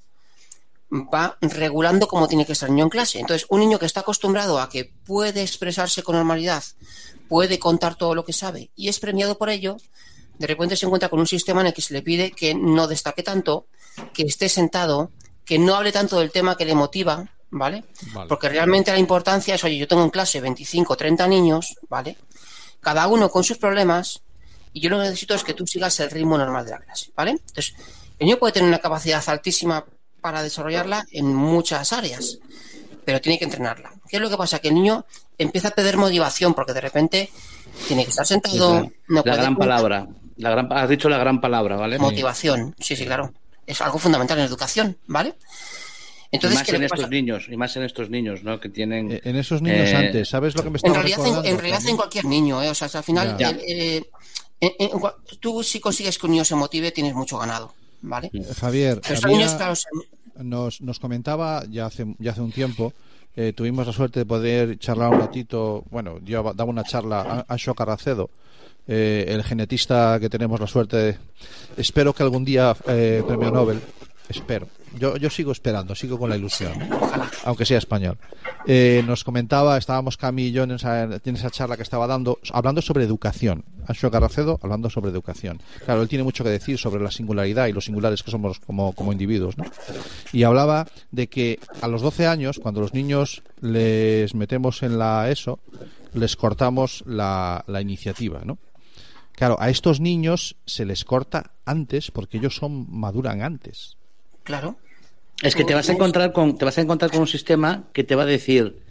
va 0.91 1.37
regulando 1.41 2.07
cómo 2.07 2.27
tiene 2.27 2.45
que 2.45 2.53
estar 2.53 2.69
el 2.69 2.75
niño 2.75 2.85
en 2.85 2.89
clase. 2.89 3.19
Entonces, 3.19 3.45
un 3.49 3.59
niño 3.59 3.79
que 3.79 3.85
está 3.85 4.01
acostumbrado 4.01 4.59
a 4.59 4.69
que 4.69 4.85
puede 4.85 5.41
expresarse 5.41 6.03
con 6.03 6.15
normalidad, 6.15 6.63
puede 7.27 7.59
contar 7.59 7.95
todo 7.95 8.15
lo 8.15 8.23
que 8.23 8.33
sabe 8.33 8.71
y 8.75 8.87
es 8.87 8.99
premiado 8.99 9.37
por 9.37 9.49
ello, 9.49 9.77
de 10.37 10.47
repente 10.47 10.75
se 10.75 10.85
encuentra 10.85 11.09
con 11.09 11.19
un 11.19 11.27
sistema 11.27 11.61
en 11.61 11.67
el 11.67 11.73
que 11.73 11.81
se 11.81 11.93
le 11.93 12.01
pide 12.01 12.31
que 12.31 12.53
no 12.55 12.87
destaque 12.87 13.23
tanto, 13.23 13.67
que 14.13 14.23
esté 14.23 14.49
sentado, 14.49 15.11
que 15.43 15.59
no 15.59 15.75
hable 15.75 15.91
tanto 15.91 16.19
del 16.19 16.31
tema 16.31 16.55
que 16.55 16.65
le 16.65 16.75
motiva, 16.75 17.29
¿vale? 17.49 17.83
Vale. 18.13 18.27
Porque 18.27 18.49
realmente 18.49 18.91
la 18.91 18.99
importancia 18.99 19.55
es, 19.55 19.63
oye, 19.63 19.77
yo 19.77 19.87
tengo 19.87 20.03
en 20.03 20.09
clase 20.09 20.39
25 20.39 20.93
o 20.93 20.97
30 20.97 21.27
niños, 21.27 21.75
¿vale? 21.89 22.17
Cada 22.79 23.07
uno 23.07 23.29
con 23.29 23.43
sus 23.43 23.57
problemas 23.57 24.21
y 24.73 24.79
yo 24.79 24.89
lo 24.89 24.97
que 24.97 25.05
necesito 25.05 25.33
es 25.33 25.43
que 25.43 25.53
tú 25.53 25.65
sigas 25.65 25.99
el 25.99 26.11
ritmo 26.11 26.37
normal 26.37 26.65
de 26.65 26.71
la 26.71 26.79
clase, 26.79 27.11
¿vale? 27.15 27.31
Entonces, 27.31 27.73
el 28.19 28.27
niño 28.27 28.37
puede 28.37 28.53
tener 28.53 28.69
una 28.69 28.79
capacidad 28.79 29.23
altísima 29.27 29.85
para 30.21 30.43
desarrollarla 30.43 31.05
en 31.11 31.33
muchas 31.33 31.93
áreas, 31.93 32.39
pero 33.05 33.21
tiene 33.21 33.37
que 33.39 33.45
entrenarla. 33.45 33.91
¿Qué 34.09 34.17
es 34.17 34.21
lo 34.21 34.29
que 34.29 34.37
pasa? 34.37 34.59
Que 34.59 34.69
el 34.69 34.75
niño 34.75 35.05
empieza 35.37 35.69
a 35.69 35.71
perder 35.71 35.97
motivación 35.97 36.53
porque 36.53 36.73
de 36.73 36.81
repente 36.81 37.29
Tiene 37.87 38.03
que 38.03 38.09
estar 38.09 38.25
sentado. 38.25 38.73
la, 38.73 38.81
no 38.81 38.91
la 39.17 39.23
puede 39.23 39.37
gran 39.37 39.55
palabra. 39.55 40.07
La 40.37 40.49
gran, 40.51 40.71
has 40.73 40.89
dicho 40.89 41.09
la 41.09 41.17
gran 41.17 41.39
palabra, 41.41 41.75
¿vale? 41.77 41.97
Motivación, 41.99 42.75
sí, 42.79 42.95
sí, 42.95 43.05
claro. 43.05 43.33
Es 43.65 43.81
algo 43.81 43.97
fundamental 43.99 44.37
en 44.39 44.45
educación, 44.45 44.97
¿vale? 45.07 45.35
y 46.31 46.35
Entonces, 46.35 46.59
más 46.59 46.65
¿qué 46.65 46.71
es 46.71 46.77
en 46.77 46.83
estos 46.83 46.99
pasa? 46.99 47.09
niños, 47.09 47.45
y 47.49 47.55
más 47.57 47.75
en 47.77 47.83
estos 47.83 48.09
niños, 48.09 48.43
¿no? 48.43 48.59
Que 48.59 48.69
tienen. 48.69 49.11
Eh, 49.11 49.21
En 49.23 49.35
esos 49.35 49.61
niños 49.61 49.89
Eh, 49.89 49.95
antes, 49.95 50.29
¿sabes 50.29 50.55
lo 50.55 50.63
que 50.63 50.69
me 50.69 50.73
En 50.73 50.75
estaba 50.77 50.95
realidad, 50.95 51.19
en, 51.19 51.25
recordando? 51.25 51.49
en 51.49 51.57
realidad 51.59 51.89
en 51.89 51.95
cualquier 51.97 52.25
niño, 52.25 52.61
¿eh? 52.63 52.69
O 52.69 52.75
sea, 52.75 52.89
al 52.93 53.03
final, 53.03 53.35
el, 53.39 53.59
eh, 53.67 54.09
en- 54.59 54.73
en 54.79 54.89
tú 55.39 55.63
si 55.63 55.79
consigues 55.79 56.17
que 56.17 56.25
un 56.25 56.31
niño 56.33 56.45
se 56.45 56.55
motive, 56.55 56.91
tienes 56.91 57.13
mucho 57.13 57.37
ganado, 57.37 57.73
¿vale? 58.07 58.31
Javier, 58.59 59.01
nos, 60.43 60.81
nos 60.81 60.99
comentaba 60.99 61.63
ya 61.69 61.85
hace, 61.85 62.15
ya 62.19 62.31
hace 62.31 62.41
un 62.41 62.51
tiempo, 62.51 62.93
eh, 63.35 63.53
tuvimos 63.53 63.85
la 63.85 63.93
suerte 63.93 64.21
de 64.21 64.25
poder 64.25 64.79
charlar 64.79 65.13
un 65.13 65.19
ratito, 65.19 65.83
bueno, 65.89 66.19
yo 66.23 66.43
daba 66.53 66.69
una 66.69 66.83
charla 66.83 67.21
a 67.47 67.53
Asho 67.53 67.73
Carracedo, 67.73 68.29
eh, 68.87 69.25
el 69.27 69.43
genetista 69.43 70.19
que 70.19 70.29
tenemos 70.29 70.59
la 70.59 70.67
suerte 70.67 70.97
de, 70.97 71.17
espero 71.77 72.13
que 72.13 72.23
algún 72.23 72.45
día 72.45 72.75
eh, 72.87 73.23
premio 73.27 73.51
Nobel, 73.51 73.81
espero, 74.29 74.67
yo, 74.99 75.17
yo 75.17 75.29
sigo 75.29 75.51
esperando, 75.51 75.95
sigo 75.95 76.17
con 76.17 76.29
la 76.29 76.37
ilusión, 76.37 76.73
aunque 77.45 77.65
sea 77.65 77.77
español. 77.77 78.17
Eh, 78.65 79.01
nos 79.07 79.23
comentaba, 79.23 79.77
estábamos 79.77 80.17
Cami 80.17 80.51
yo 80.51 80.63
en 80.63 80.71
esa, 80.71 81.49
charla 81.51 81.77
que 81.77 81.83
estaba 81.83 82.05
dando, 82.05 82.39
hablando 82.51 82.81
sobre 82.81 83.05
educación. 83.05 83.63
Asho 83.87 84.11
Carracedo 84.11 84.59
hablando 84.61 84.89
sobre 84.89 85.09
educación. 85.09 85.61
Claro, 85.85 86.01
él 86.01 86.09
tiene 86.09 86.25
mucho 86.25 86.43
que 86.43 86.49
decir 86.49 86.77
sobre 86.77 87.01
la 87.01 87.09
singularidad 87.09 87.67
y 87.67 87.71
los 87.71 87.85
singulares 87.85 88.23
que 88.23 88.31
somos 88.31 88.59
como, 88.59 88.91
como 88.91 89.13
individuos, 89.13 89.57
¿no? 89.57 89.63
Y 90.33 90.43
hablaba 90.43 90.87
de 91.11 91.27
que 91.27 91.59
a 91.81 91.87
los 91.87 92.01
12 92.01 92.27
años, 92.27 92.59
cuando 92.59 92.81
los 92.81 92.93
niños 92.93 93.43
les 93.61 94.35
metemos 94.35 94.83
en 94.83 94.99
la 94.99 95.29
ESO, 95.29 95.59
les 96.13 96.35
cortamos 96.35 97.03
la, 97.05 97.63
la 97.67 97.81
iniciativa, 97.81 98.41
¿no? 98.43 98.57
Claro, 99.31 99.55
a 99.59 99.69
estos 99.69 99.99
niños 100.01 100.57
se 100.65 100.83
les 100.83 101.05
corta 101.05 101.51
antes 101.63 102.11
porque 102.11 102.37
ellos 102.37 102.55
son 102.55 102.87
maduran 102.89 103.43
antes. 103.43 103.95
claro. 104.43 104.77
Es 105.43 105.55
que 105.55 105.63
te 105.63 105.73
vas 105.75 105.87
a 105.89 105.93
encontrar 105.93 106.31
con, 106.33 106.57
te 106.57 106.65
vas 106.65 106.77
a 106.77 106.81
encontrar 106.81 107.11
con 107.11 107.21
un 107.21 107.27
sistema 107.27 107.83
que 107.93 108.03
te 108.03 108.15
va 108.15 108.23
a 108.23 108.25
decir, 108.25 108.81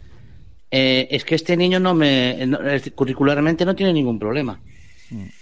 eh, 0.71 1.07
es 1.11 1.25
que 1.25 1.35
este 1.35 1.57
niño 1.57 1.79
no 1.79 1.93
me, 1.93 2.45
no- 2.47 2.59
curricularmente 2.95 3.65
no 3.65 3.75
tiene 3.75 3.91
ningún 3.93 4.17
problema. 4.19 4.59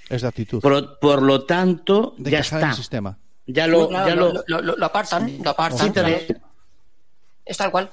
Es 0.10 0.22
de 0.22 0.28
actitud. 0.28 0.62
Por, 0.62 0.72
lo- 0.72 1.00
por 1.00 1.22
lo 1.22 1.44
tanto, 1.46 2.16
de 2.18 2.32
ya 2.32 2.40
está. 2.40 2.70
el 2.70 2.76
sistema. 2.76 3.18
Ya 3.48 3.68
lo, 3.68 3.88
Claro, 3.90 4.08
ya 4.10 4.16
lo, 4.16 4.34
lo, 4.34 4.44
lo- 4.48 4.62
lo- 4.62 4.76
lo 4.78 4.86
apartan, 4.86 5.38
lo 5.44 5.50
apartan. 5.52 5.94
Es 7.46 7.58
tal 7.58 7.72
cual. 7.72 7.90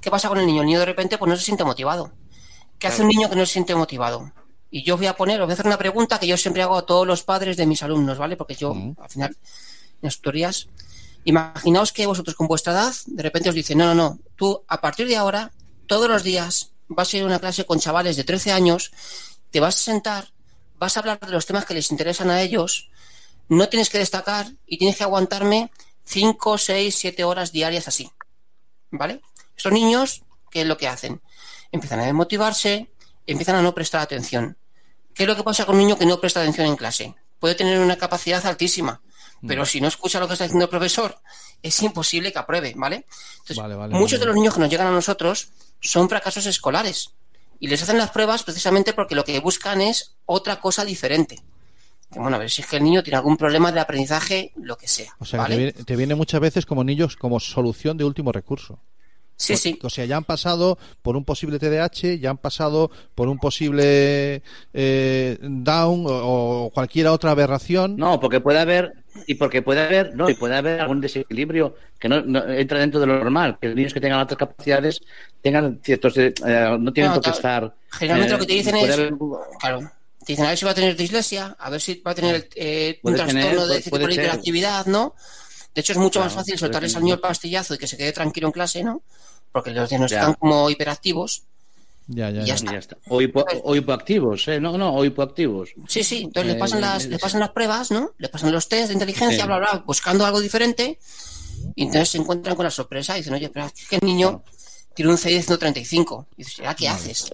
¿Qué 0.00 0.10
pasa 0.10 0.28
con 0.28 0.38
el 0.38 0.46
niño? 0.46 0.62
El 0.62 0.66
niño 0.66 0.80
de 0.80 0.86
repente 0.86 1.18
pues 1.18 1.28
no 1.28 1.36
se 1.36 1.44
siente 1.44 1.64
motivado. 1.64 2.12
¿Qué 2.78 2.86
hace 2.88 3.02
un 3.02 3.08
niño 3.08 3.28
que 3.30 3.36
no 3.36 3.46
se 3.46 3.52
siente 3.52 3.74
motivado? 3.74 4.32
Y 4.70 4.82
yo 4.82 4.96
voy 4.96 5.06
a 5.06 5.14
poner, 5.14 5.40
os 5.40 5.46
voy 5.46 5.52
a 5.52 5.54
hacer 5.54 5.66
una 5.66 5.78
pregunta 5.78 6.18
que 6.20 6.26
yo 6.26 6.36
siempre 6.36 6.62
hago 6.62 6.76
a 6.76 6.84
todos 6.86 7.06
los 7.06 7.22
padres 7.22 7.56
de 7.56 7.66
mis 7.66 7.82
alumnos, 7.82 8.18
¿vale? 8.18 8.36
Porque 8.36 8.54
yo, 8.54 8.72
al 9.00 9.08
final, 9.10 9.30
en 9.30 9.98
las 10.02 10.16
tutorías, 10.16 10.68
imaginaos 11.28 11.92
que 11.92 12.06
vosotros 12.06 12.34
con 12.34 12.46
vuestra 12.46 12.72
edad, 12.72 12.94
de 13.04 13.22
repente 13.22 13.50
os 13.50 13.54
dicen, 13.54 13.76
no, 13.76 13.84
no, 13.84 13.94
no, 13.94 14.18
tú 14.34 14.64
a 14.66 14.80
partir 14.80 15.06
de 15.06 15.16
ahora, 15.16 15.52
todos 15.86 16.08
los 16.08 16.22
días, 16.22 16.72
vas 16.88 17.12
a 17.12 17.16
ir 17.18 17.22
a 17.22 17.26
una 17.26 17.38
clase 17.38 17.66
con 17.66 17.78
chavales 17.78 18.16
de 18.16 18.24
13 18.24 18.50
años, 18.52 18.92
te 19.50 19.60
vas 19.60 19.76
a 19.76 19.78
sentar, 19.78 20.32
vas 20.78 20.96
a 20.96 21.00
hablar 21.00 21.20
de 21.20 21.30
los 21.30 21.44
temas 21.44 21.66
que 21.66 21.74
les 21.74 21.90
interesan 21.90 22.30
a 22.30 22.40
ellos, 22.40 22.88
no 23.48 23.68
tienes 23.68 23.90
que 23.90 23.98
destacar 23.98 24.46
y 24.66 24.78
tienes 24.78 24.96
que 24.96 25.04
aguantarme 25.04 25.70
5, 26.04 26.56
6, 26.56 26.96
7 26.96 27.24
horas 27.24 27.52
diarias 27.52 27.88
así. 27.88 28.10
¿Vale? 28.90 29.20
Estos 29.54 29.72
niños, 29.72 30.22
¿qué 30.50 30.62
es 30.62 30.66
lo 30.66 30.78
que 30.78 30.88
hacen? 30.88 31.20
Empiezan 31.72 32.00
a 32.00 32.04
desmotivarse, 32.04 32.90
empiezan 33.26 33.56
a 33.56 33.62
no 33.62 33.74
prestar 33.74 34.00
atención. 34.00 34.56
¿Qué 35.12 35.24
es 35.24 35.28
lo 35.28 35.36
que 35.36 35.42
pasa 35.42 35.66
con 35.66 35.74
un 35.74 35.82
niño 35.82 35.98
que 35.98 36.06
no 36.06 36.20
presta 36.20 36.40
atención 36.40 36.68
en 36.68 36.76
clase? 36.76 37.14
Puede 37.38 37.54
tener 37.54 37.80
una 37.80 37.96
capacidad 37.96 38.44
altísima, 38.46 39.02
pero 39.46 39.64
si 39.64 39.80
no 39.80 39.88
escucha 39.88 40.20
lo 40.20 40.26
que 40.26 40.34
está 40.34 40.44
diciendo 40.44 40.64
el 40.64 40.70
profesor, 40.70 41.16
es 41.62 41.82
imposible 41.82 42.32
que 42.32 42.38
apruebe, 42.38 42.74
¿vale? 42.76 43.06
Entonces, 43.32 43.56
Vale, 43.56 43.74
vale, 43.74 43.94
muchos 43.94 44.18
vale. 44.18 44.20
de 44.20 44.26
los 44.26 44.34
niños 44.36 44.54
que 44.54 44.60
nos 44.60 44.70
llegan 44.70 44.86
a 44.86 44.92
nosotros 44.92 45.50
son 45.80 46.08
fracasos 46.08 46.46
escolares 46.46 47.12
y 47.60 47.68
les 47.68 47.82
hacen 47.82 47.98
las 47.98 48.10
pruebas 48.10 48.42
precisamente 48.42 48.92
porque 48.92 49.14
lo 49.14 49.24
que 49.24 49.38
buscan 49.40 49.80
es 49.80 50.14
otra 50.26 50.60
cosa 50.60 50.84
diferente. 50.84 51.40
Que, 52.10 52.18
bueno, 52.20 52.36
a 52.36 52.38
ver 52.38 52.50
si 52.50 52.62
es 52.62 52.68
que 52.68 52.76
el 52.76 52.84
niño 52.84 53.02
tiene 53.02 53.16
algún 53.18 53.36
problema 53.36 53.70
de 53.70 53.80
aprendizaje, 53.80 54.52
lo 54.56 54.78
que 54.78 54.88
sea. 54.88 55.14
O 55.18 55.24
sea, 55.24 55.44
que 55.44 55.56
viene, 55.56 55.72
te 55.72 55.96
viene 55.96 56.14
muchas 56.14 56.40
veces 56.40 56.64
como 56.64 56.82
niños 56.82 57.16
como 57.16 57.38
solución 57.38 57.98
de 57.98 58.04
último 58.04 58.32
recurso. 58.32 58.80
Sí, 59.40 59.56
sí. 59.56 59.78
O 59.82 59.88
sea, 59.88 60.04
ya 60.04 60.16
han 60.16 60.24
pasado 60.24 60.78
por 61.00 61.16
un 61.16 61.24
posible 61.24 61.60
TDAH, 61.60 62.18
ya 62.20 62.30
han 62.30 62.38
pasado 62.38 62.90
por 63.14 63.28
un 63.28 63.38
posible 63.38 64.42
eh, 64.74 65.38
Down 65.40 66.04
o, 66.06 66.64
o 66.66 66.70
cualquier 66.70 67.06
otra 67.06 67.30
aberración. 67.30 67.96
no, 67.96 68.18
porque 68.18 68.40
puede 68.40 68.58
haber, 68.58 68.94
y 69.28 69.34
porque 69.36 69.62
puede 69.62 69.80
haber, 69.86 70.14
no, 70.16 70.28
y 70.28 70.34
puede 70.34 70.56
haber 70.56 70.80
algún 70.80 71.00
desequilibrio 71.00 71.76
que 72.00 72.08
no, 72.08 72.20
no 72.22 72.48
entra 72.48 72.80
dentro 72.80 72.98
de 73.00 73.06
lo 73.06 73.16
normal, 73.18 73.58
que 73.60 73.68
los 73.68 73.76
niños 73.76 73.94
que 73.94 74.00
tengan 74.00 74.18
otras 74.20 74.38
capacidades 74.38 75.00
tengan 75.40 75.80
ciertos, 75.84 76.14
eh, 76.18 76.34
no 76.80 76.92
tienen 76.92 77.12
No, 77.12 77.14
por 77.14 77.24
qué 77.24 77.30
estar. 77.30 77.72
Generalmente 77.92 78.34
eh, 78.34 78.36
lo 78.36 78.40
que 78.40 78.46
te 78.46 78.52
dicen 78.54 78.76
es, 78.76 78.90
haber- 78.92 79.14
claro, 79.60 79.78
te 80.26 80.32
dicen 80.32 80.44
a 80.46 80.48
ver 80.48 80.58
si 80.58 80.64
va 80.64 80.72
a 80.72 80.74
tener 80.74 80.96
dislexia, 80.96 81.56
a 81.58 81.70
ver 81.70 81.80
si 81.80 82.02
va 82.04 82.10
a 82.10 82.14
tener 82.16 82.48
eh, 82.56 82.98
un 83.04 83.12
Puede 83.14 83.24
tener, 83.24 83.42
trastorno 83.44 83.62
de 83.62 83.68
puede- 83.68 83.82
tipo 83.82 83.98
de 83.98 84.04
ser. 84.06 84.12
hiperactividad, 84.14 84.86
¿no? 84.86 85.14
De 85.78 85.82
hecho, 85.82 85.92
es 85.92 85.98
mucho 85.98 86.18
más 86.18 86.32
fácil 86.32 86.58
soltarles 86.58 86.96
al 86.96 87.04
niño 87.04 87.14
el 87.14 87.20
pastillazo 87.20 87.72
y 87.72 87.78
que 87.78 87.86
se 87.86 87.96
quede 87.96 88.10
tranquilo 88.10 88.48
en 88.48 88.52
clase, 88.52 88.82
¿no? 88.82 89.00
Porque 89.52 89.70
los 89.70 89.88
diagnostican 89.88 90.32
Ya. 90.32 90.34
como 90.34 90.68
hiperactivos. 90.70 91.44
Ya, 92.08 92.30
ya, 92.30 92.42
Y 92.42 92.46
ya. 92.46 92.56
ya 92.56 92.78
está. 92.78 92.96
O, 93.08 93.20
hipo- 93.20 93.44
o 93.62 93.76
hipoactivos, 93.76 94.48
¿eh? 94.48 94.58
No, 94.58 94.76
no, 94.76 94.92
o 94.92 95.04
hipoactivos. 95.04 95.70
Sí, 95.86 96.02
sí, 96.02 96.22
entonces 96.24 96.50
Eh, 96.50 96.54
les 96.54 96.60
pasan 96.60 96.80
las, 96.80 97.04
es- 97.04 97.10
les 97.10 97.20
pasan 97.20 97.38
las 97.38 97.50
pruebas, 97.50 97.92
¿no? 97.92 98.10
Les 98.18 98.28
pasan 98.28 98.50
los 98.50 98.66
test 98.68 98.88
de 98.88 98.94
inteligencia, 98.94 99.38
Sí. 99.42 99.46
bla, 99.46 99.58
bla, 99.58 99.84
buscando 99.86 100.26
algo 100.26 100.40
diferente. 100.40 100.98
Y 101.76 101.84
entonces 101.84 102.08
se 102.08 102.18
encuentran 102.18 102.56
con 102.56 102.64
la 102.64 102.72
sorpresa 102.72 103.14
y 103.16 103.20
dicen, 103.20 103.34
oye, 103.34 103.48
pero 103.50 103.66
es 103.66 103.86
que 103.88 103.96
el 104.02 104.04
niño 104.04 104.42
tiene 104.94 105.12
un 105.12 105.16
CI 105.18 105.32
de 105.34 105.42
135. 105.44 106.26
Y 106.36 106.42
dices, 106.42 106.56
¿ya 106.56 106.74
qué 106.74 106.88
haces 106.88 107.30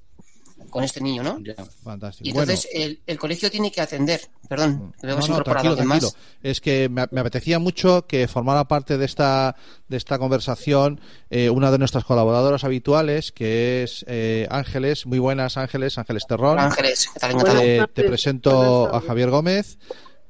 con 0.74 0.82
este 0.82 1.00
niño, 1.00 1.22
no? 1.22 1.38
Ya. 1.38 1.54
Fantástico. 1.84 2.28
Y 2.28 2.32
Bueno, 2.32 2.50
entonces 2.50 2.68
el, 2.74 3.00
el 3.06 3.16
colegio 3.16 3.48
tiene 3.48 3.70
que 3.70 3.80
atender, 3.80 4.22
perdón, 4.48 4.92
que 5.00 5.06
no, 5.06 5.16
no, 5.18 5.24
incorporado 5.24 5.76
tranquilo. 5.76 6.10
Es 6.42 6.60
que 6.60 6.88
me, 6.88 7.06
me 7.12 7.20
apetecía 7.20 7.60
mucho 7.60 8.08
que 8.08 8.26
formara 8.26 8.66
parte 8.66 8.98
de 8.98 9.04
esta 9.04 9.54
de 9.86 9.96
esta 9.96 10.18
conversación 10.18 11.00
eh, 11.30 11.48
una 11.48 11.70
de 11.70 11.78
nuestras 11.78 12.04
colaboradoras 12.04 12.64
habituales, 12.64 13.30
que 13.30 13.84
es 13.84 14.04
eh, 14.08 14.48
Ángeles. 14.50 15.06
Muy 15.06 15.20
buenas, 15.20 15.56
Ángeles. 15.58 15.96
Ángeles 15.96 16.24
Terrón. 16.26 16.58
Ángeles, 16.58 17.08
¿qué 17.14 17.20
tal? 17.20 17.36
Eh, 17.62 17.86
te 17.94 18.02
presento 18.02 18.92
a. 18.92 19.00
Javier 19.00 19.30
Gómez. 19.30 19.78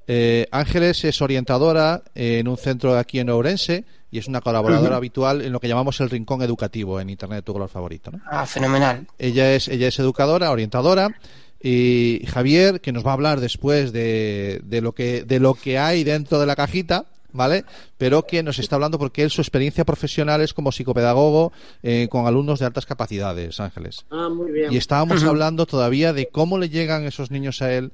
Eh, 0.06 0.46
Ángeles 0.50 1.02
es 1.04 1.22
orientadora 1.22 2.02
en 2.14 2.48
un 2.48 2.58
centro 2.58 2.98
aquí 2.98 3.18
en 3.18 3.30
Ourense 3.30 3.86
y 4.14 4.18
es 4.18 4.28
una 4.28 4.40
colaboradora 4.40 4.94
habitual 4.94 5.42
en 5.42 5.50
lo 5.50 5.58
que 5.58 5.66
llamamos 5.66 6.00
el 6.00 6.08
rincón 6.08 6.40
educativo 6.40 7.00
en 7.00 7.10
Internet 7.10 7.38
de 7.38 7.42
tu 7.42 7.52
color 7.52 7.68
favorito. 7.68 8.12
¿no? 8.12 8.20
Ah, 8.24 8.46
fenomenal. 8.46 9.08
Ella 9.18 9.56
es, 9.56 9.66
ella 9.66 9.88
es 9.88 9.98
educadora, 9.98 10.52
orientadora. 10.52 11.18
Y 11.60 12.22
Javier, 12.28 12.80
que 12.80 12.92
nos 12.92 13.04
va 13.04 13.10
a 13.10 13.14
hablar 13.14 13.40
después 13.40 13.92
de, 13.92 14.60
de 14.62 14.80
lo 14.82 14.92
que, 14.92 15.24
de 15.24 15.40
lo 15.40 15.54
que 15.54 15.80
hay 15.80 16.04
dentro 16.04 16.38
de 16.38 16.46
la 16.46 16.54
cajita, 16.54 17.06
¿vale? 17.32 17.64
Pero 17.98 18.24
que 18.24 18.44
nos 18.44 18.60
está 18.60 18.76
hablando 18.76 19.00
porque 19.00 19.24
él 19.24 19.30
su 19.30 19.40
experiencia 19.40 19.84
profesional 19.84 20.40
es 20.42 20.54
como 20.54 20.70
psicopedagogo 20.70 21.52
eh, 21.82 22.06
con 22.08 22.28
alumnos 22.28 22.60
de 22.60 22.66
altas 22.66 22.86
capacidades, 22.86 23.58
Ángeles. 23.58 24.06
Ah, 24.12 24.28
muy 24.28 24.52
bien. 24.52 24.72
Y 24.72 24.76
estábamos 24.76 25.24
hablando 25.24 25.66
todavía 25.66 26.12
de 26.12 26.28
cómo 26.28 26.56
le 26.58 26.68
llegan 26.68 27.02
esos 27.02 27.32
niños 27.32 27.62
a 27.62 27.72
él 27.72 27.90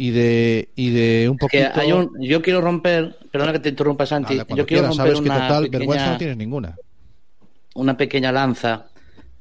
y 0.00 0.10
de, 0.12 0.68
y 0.76 0.90
de 0.90 1.28
un 1.28 1.36
Que 1.36 1.40
poquito... 1.64 1.80
hay 1.80 1.90
un, 1.92 2.12
yo 2.20 2.40
quiero 2.40 2.60
romper, 2.60 3.16
perdona 3.32 3.52
que 3.52 3.58
te 3.58 3.70
interrumpa 3.70 4.06
Santi, 4.06 4.36
yo 4.36 4.46
quiero 4.46 4.66
quieras, 4.66 4.88
romper 4.96 5.06
sabes 5.06 5.20
que 5.20 5.28
una 5.28 5.48
total 5.48 5.62
pequeña- 5.64 5.78
vergüenza 5.78 6.12
no 6.12 6.18
tienes 6.18 6.36
ninguna. 6.36 6.76
una 7.74 7.96
pequeña 7.96 8.30
lanza, 8.30 8.86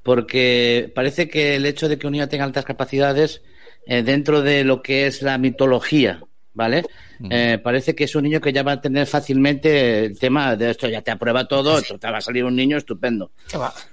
porque 0.03 0.91
parece 0.95 1.27
que 1.29 1.55
el 1.57 1.65
hecho 1.65 1.87
de 1.87 1.97
que 1.97 2.07
un 2.07 2.13
niño 2.13 2.27
tenga 2.27 2.43
altas 2.45 2.65
capacidades 2.65 3.41
eh, 3.85 4.01
dentro 4.03 4.41
de 4.41 4.63
lo 4.63 4.81
que 4.81 5.05
es 5.05 5.21
la 5.21 5.37
mitología, 5.37 6.21
¿vale? 6.53 6.83
Eh, 7.29 7.59
parece 7.63 7.95
que 7.95 8.03
es 8.03 8.15
un 8.15 8.23
niño 8.23 8.39
que 8.41 8.53
ya 8.53 8.61
va 8.63 8.73
a 8.73 8.81
tener 8.81 9.07
fácilmente 9.07 10.05
el 10.05 10.19
tema 10.19 10.55
de 10.55 10.69
esto, 10.71 10.87
ya 10.87 11.01
te 11.01 11.11
aprueba 11.11 11.47
todo, 11.47 11.77
esto 11.79 11.97
te 11.97 12.09
va 12.11 12.17
a 12.17 12.21
salir 12.21 12.43
un 12.45 12.55
niño 12.55 12.77
estupendo. 12.77 13.31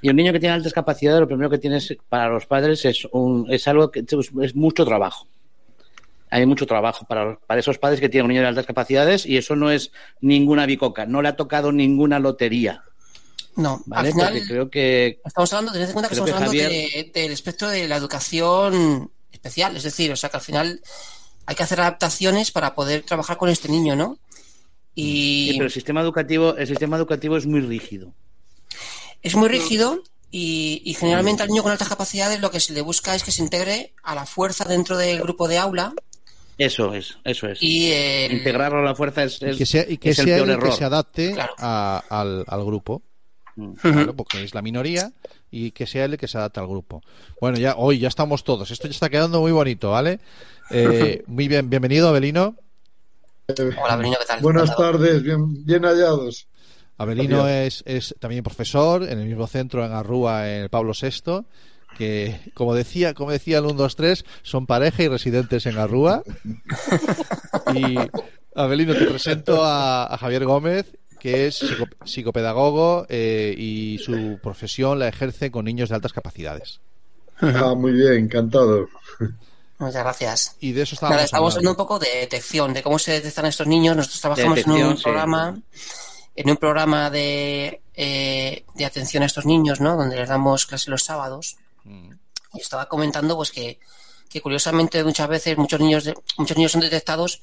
Y 0.02 0.08
un 0.10 0.16
niño 0.16 0.32
que 0.32 0.40
tiene 0.40 0.54
altas 0.54 0.72
capacidades, 0.72 1.20
lo 1.20 1.26
primero 1.28 1.48
que 1.50 1.58
tienes 1.58 1.96
para 2.08 2.28
los 2.28 2.46
padres 2.46 2.84
es, 2.84 3.06
un, 3.12 3.46
es 3.50 3.66
algo 3.68 3.90
que 3.90 4.04
es 4.42 4.54
mucho 4.54 4.84
trabajo. 4.84 5.26
Hay 6.34 6.46
mucho 6.46 6.66
trabajo 6.66 7.04
para, 7.06 7.38
para 7.46 7.60
esos 7.60 7.78
padres 7.78 8.00
que 8.00 8.08
tienen 8.08 8.24
un 8.26 8.30
niño 8.30 8.42
de 8.42 8.48
altas 8.48 8.66
capacidades 8.66 9.24
y 9.24 9.36
eso 9.36 9.54
no 9.54 9.70
es 9.70 9.92
ninguna 10.20 10.66
bicoca, 10.66 11.06
no 11.06 11.22
le 11.22 11.28
ha 11.28 11.36
tocado 11.36 11.70
ninguna 11.70 12.18
lotería, 12.18 12.82
No, 13.56 13.80
¿vale? 13.86 14.08
al 14.08 14.14
final 14.14 14.32
Porque 14.32 14.46
creo 14.48 14.68
que 14.70 15.20
estamos 15.24 15.52
hablando, 15.52 15.72
tened 15.72 15.86
en 15.86 15.92
cuenta 15.92 16.08
que 16.08 16.14
estamos 16.14 16.30
que 16.30 16.34
hablando 16.34 16.52
de- 16.52 17.10
del 17.14 17.30
espectro 17.32 17.68
de 17.68 17.86
la 17.86 17.96
educación 17.96 19.10
especial, 19.30 19.76
es 19.76 19.84
decir, 19.84 20.10
o 20.10 20.16
sea 20.16 20.28
que 20.30 20.36
al 20.38 20.42
final 20.42 20.80
hay 21.46 21.54
que 21.54 21.62
hacer 21.62 21.80
adaptaciones 21.80 22.50
para 22.50 22.74
poder 22.74 23.02
trabajar 23.02 23.36
con 23.36 23.48
este 23.48 23.68
niño, 23.68 23.94
¿no? 23.94 24.18
Y 24.96 25.46
Sí, 25.50 25.54
pero 25.54 25.66
el 25.66 25.72
sistema 25.72 26.00
educativo, 26.00 26.56
el 26.56 26.66
sistema 26.66 26.96
educativo 26.96 27.36
es 27.36 27.46
muy 27.46 27.60
rígido. 27.60 28.12
es 29.22 29.34
muy 29.36 29.48
rígido 29.48 30.02
Y, 30.36 30.82
y 30.84 30.94
generalmente 30.94 31.44
al 31.44 31.48
niño 31.48 31.62
con 31.62 31.70
altas 31.70 31.88
capacidades 31.88 32.40
lo 32.40 32.50
que 32.50 32.58
se 32.58 32.72
le 32.72 32.80
busca 32.82 33.14
es 33.14 33.22
que 33.22 33.30
se 33.30 33.40
integre 33.40 33.92
a 34.02 34.16
la 34.16 34.26
fuerza 34.26 34.64
dentro 34.64 34.96
del 34.96 35.20
grupo 35.20 35.46
de 35.46 35.58
aula 35.58 35.94
Eso 36.58 36.94
es, 36.94 37.18
eso 37.24 37.48
es. 37.48 37.60
y 37.62 37.90
el- 37.92 38.32
Integrarlo 38.32 38.78
a 38.78 38.82
la 38.82 38.94
fuerza 38.94 39.24
es, 39.24 39.40
Y 39.42 39.46
es- 39.50 39.56
que 39.58 39.66
sea, 39.66 39.84
y 39.88 39.98
que 39.98 40.10
es 40.10 40.18
el 40.20 40.24
sea 40.26 40.36
peor 40.36 40.50
el 40.50 40.56
que 40.58 40.64
error. 40.66 40.76
se 40.76 40.84
adapte 40.84 41.32
Claro. 41.32 41.52
a- 41.58 42.02
al, 42.08 42.44
al 42.46 42.64
grupo. 42.64 43.02
Mm. 43.56 43.72
Claro, 43.74 44.14
porque 44.16 44.42
es 44.42 44.54
la 44.54 44.62
minoría 44.62 45.12
y 45.50 45.70
que 45.70 45.86
sea 45.86 46.04
él 46.06 46.12
el 46.12 46.18
que 46.18 46.26
se 46.28 46.38
adapte 46.38 46.58
al 46.60 46.66
grupo. 46.66 47.02
Bueno, 47.40 47.56
ya 47.58 47.74
hoy 47.76 47.98
ya 47.98 48.08
estamos 48.08 48.42
todos. 48.44 48.70
Esto 48.70 48.88
ya 48.88 48.92
está 48.92 49.08
quedando 49.10 49.40
muy 49.40 49.52
bonito, 49.52 49.90
¿vale? 49.90 50.18
Eh, 50.70 51.22
muy 51.26 51.46
bien, 51.48 51.70
bienvenido, 51.70 52.08
Abelino. 52.08 52.56
Hola, 53.82 53.96
Benino, 53.96 54.16
¿qué 54.18 54.26
tal? 54.26 54.40
Buenas 54.40 54.74
tardes, 54.76 55.22
bien, 55.22 55.64
bien 55.64 55.82
hallados. 55.84 56.48
Abelino 56.96 57.46
es, 57.48 57.82
es 57.86 58.14
también 58.20 58.42
profesor 58.44 59.02
en 59.02 59.18
el 59.18 59.26
mismo 59.26 59.46
centro 59.46 59.84
en 59.84 59.92
Arrúa, 59.92 60.48
en 60.50 60.62
el 60.62 60.68
Pablo 60.70 60.92
VI, 61.00 61.44
que 61.96 62.40
como 62.54 62.74
decía, 62.74 63.14
como 63.14 63.30
decía 63.30 63.58
el 63.58 63.64
1, 63.64 63.74
2, 63.74 63.96
3, 63.96 64.24
son 64.42 64.66
pareja 64.66 65.02
y 65.02 65.08
residentes 65.08 65.66
en 65.66 65.78
Arrúa. 65.78 66.22
Y 67.74 67.96
Abelino, 68.54 68.94
te 68.94 69.06
presento 69.06 69.64
a, 69.64 70.12
a 70.12 70.18
Javier 70.18 70.44
Gómez, 70.44 70.86
que 71.18 71.46
es 71.46 71.62
psico- 71.62 71.88
psicopedagogo 72.04 73.06
eh, 73.08 73.54
y 73.56 73.98
su 73.98 74.38
profesión 74.42 74.98
la 74.98 75.08
ejerce 75.08 75.50
con 75.50 75.64
niños 75.64 75.88
de 75.88 75.94
altas 75.96 76.12
capacidades. 76.12 76.80
Ah, 77.40 77.74
muy 77.76 77.92
bien, 77.92 78.12
encantado. 78.14 78.88
Muchas 79.78 80.02
gracias. 80.04 80.56
Y 80.60 80.72
de 80.72 80.82
eso 80.82 80.94
estábamos 80.94 81.16
Nada, 81.16 81.24
estamos 81.24 81.54
hablando 81.54 81.70
hablando. 81.70 81.82
un 81.82 81.88
poco 81.88 81.98
de 81.98 82.20
detección, 82.20 82.72
de 82.72 82.82
cómo 82.82 82.98
se 82.98 83.12
detectan 83.12 83.46
estos 83.46 83.66
niños. 83.66 83.96
Nosotros 83.96 84.20
trabajamos 84.20 84.58
en 84.58 84.70
un 84.70 84.96
sí. 84.96 85.02
programa, 85.02 85.58
en 86.36 86.50
un 86.50 86.56
programa 86.56 87.10
de, 87.10 87.80
eh, 87.94 88.64
de 88.74 88.84
atención 88.84 89.24
a 89.24 89.26
estos 89.26 89.46
niños, 89.46 89.80
¿no? 89.80 89.96
Donde 89.96 90.14
les 90.16 90.28
damos 90.28 90.66
clases 90.66 90.88
los 90.88 91.02
sábados. 91.02 91.56
Y 92.54 92.60
estaba 92.60 92.88
comentando, 92.88 93.36
pues 93.36 93.50
que, 93.50 93.78
que 94.28 94.40
curiosamente 94.40 95.02
muchas 95.04 95.28
veces 95.28 95.56
muchos 95.58 95.80
niños, 95.80 96.04
de- 96.04 96.14
muchos 96.38 96.56
niños 96.56 96.72
son 96.72 96.80
detectados 96.80 97.40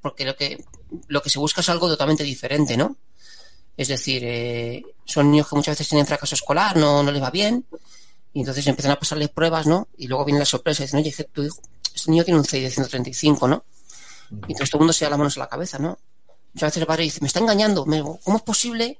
porque 0.00 0.24
lo 0.24 0.36
que, 0.36 0.64
lo 1.08 1.20
que 1.22 1.30
se 1.30 1.38
busca 1.38 1.60
es 1.60 1.68
algo 1.68 1.88
totalmente 1.88 2.24
diferente, 2.24 2.76
¿no? 2.76 2.96
Es 3.76 3.88
decir, 3.88 4.22
eh, 4.24 4.82
son 5.04 5.30
niños 5.30 5.48
que 5.48 5.56
muchas 5.56 5.72
veces 5.74 5.88
tienen 5.88 6.06
fracaso 6.06 6.34
escolar, 6.34 6.76
no, 6.76 7.02
no 7.02 7.12
les 7.12 7.22
va 7.22 7.30
bien, 7.30 7.64
y 8.32 8.40
entonces 8.40 8.66
empiezan 8.66 8.92
a 8.92 8.98
pasarles 8.98 9.28
pruebas, 9.28 9.66
¿no? 9.66 9.88
Y 9.96 10.06
luego 10.08 10.24
viene 10.24 10.38
la 10.40 10.46
sorpresa 10.46 10.82
y 10.82 10.86
dicen, 10.86 11.00
oye, 11.00 11.12
tu 11.32 11.42
hijo, 11.44 11.60
este 11.94 12.10
niño 12.10 12.24
tiene 12.24 12.38
un 12.40 12.44
CI 12.44 12.60
de 12.60 12.70
135, 12.70 13.48
¿no? 13.48 13.64
Y 14.30 14.34
entonces 14.52 14.70
todo 14.70 14.78
el 14.78 14.82
mundo 14.82 14.92
se 14.92 15.04
da 15.04 15.10
las 15.10 15.18
manos 15.18 15.36
a 15.36 15.40
la 15.40 15.48
cabeza, 15.48 15.78
¿no? 15.78 15.98
Muchas 16.54 16.68
veces 16.68 16.80
el 16.80 16.86
padre 16.86 17.04
dice, 17.04 17.20
me 17.20 17.26
está 17.28 17.38
engañando, 17.40 17.84
¿cómo 17.84 18.36
es 18.36 18.42
posible 18.42 18.98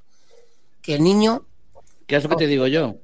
que 0.83 0.95
el 0.95 1.03
niño 1.03 1.45
¿Qué 2.07 2.17
es 2.17 2.23
lo 2.23 2.31
que 2.31 2.37
te 2.37 2.47
digo 2.47 2.67
yo? 2.67 2.97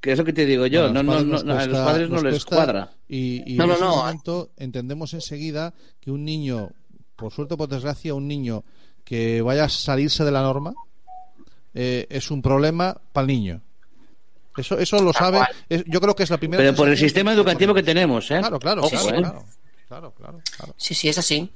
¿Qué 0.00 0.12
es 0.12 0.18
lo 0.18 0.24
que 0.24 0.32
te 0.32 0.46
digo 0.46 0.66
yo? 0.66 0.84
Bueno, 0.84 1.02
no, 1.02 1.12
a 1.12 1.20
los 1.22 1.24
no, 1.24 1.30
padres 1.32 1.44
no, 1.46 1.52
a 1.60 1.66
los 1.66 1.78
padres 1.78 2.10
no 2.10 2.22
les 2.22 2.44
cuadra. 2.44 2.90
Y, 3.08 3.54
y 3.54 3.56
No, 3.56 3.64
en 3.64 3.68
no, 3.70 3.74
ese 3.76 3.84
no. 3.84 3.96
momento 3.96 4.50
entendemos 4.56 5.12
enseguida 5.14 5.74
que 6.00 6.10
un 6.10 6.24
niño, 6.24 6.70
por 7.16 7.32
suerte 7.32 7.54
o 7.54 7.56
por 7.58 7.68
desgracia, 7.68 8.14
un 8.14 8.26
niño 8.26 8.64
que 9.04 9.42
vaya 9.42 9.64
a 9.64 9.68
salirse 9.68 10.24
de 10.24 10.30
la 10.30 10.40
norma 10.42 10.72
eh, 11.74 12.06
es 12.10 12.30
un 12.30 12.40
problema 12.42 12.96
para 13.12 13.22
el 13.22 13.28
niño. 13.28 13.60
Eso, 14.56 14.78
eso 14.78 15.00
lo 15.02 15.12
sabe. 15.12 15.40
es- 15.68 15.84
yo 15.86 16.00
creo 16.00 16.14
que 16.16 16.22
es 16.24 16.30
la 16.30 16.38
primera. 16.38 16.62
Pero 16.62 16.74
por 16.74 16.88
el 16.88 16.96
sistema 16.96 17.32
educativo 17.32 17.72
que 17.74 17.82
tenemos, 17.82 18.30
¿eh? 18.30 18.38
Claro, 18.40 18.58
claro, 18.58 18.82
Ojo, 18.82 18.90
claro, 18.90 19.08
¿eh? 19.08 19.20
claro, 19.20 19.44
claro, 19.88 20.14
claro, 20.14 20.40
claro. 20.56 20.74
Sí, 20.76 20.94
sí, 20.94 21.08
es 21.08 21.18
así. 21.18 21.50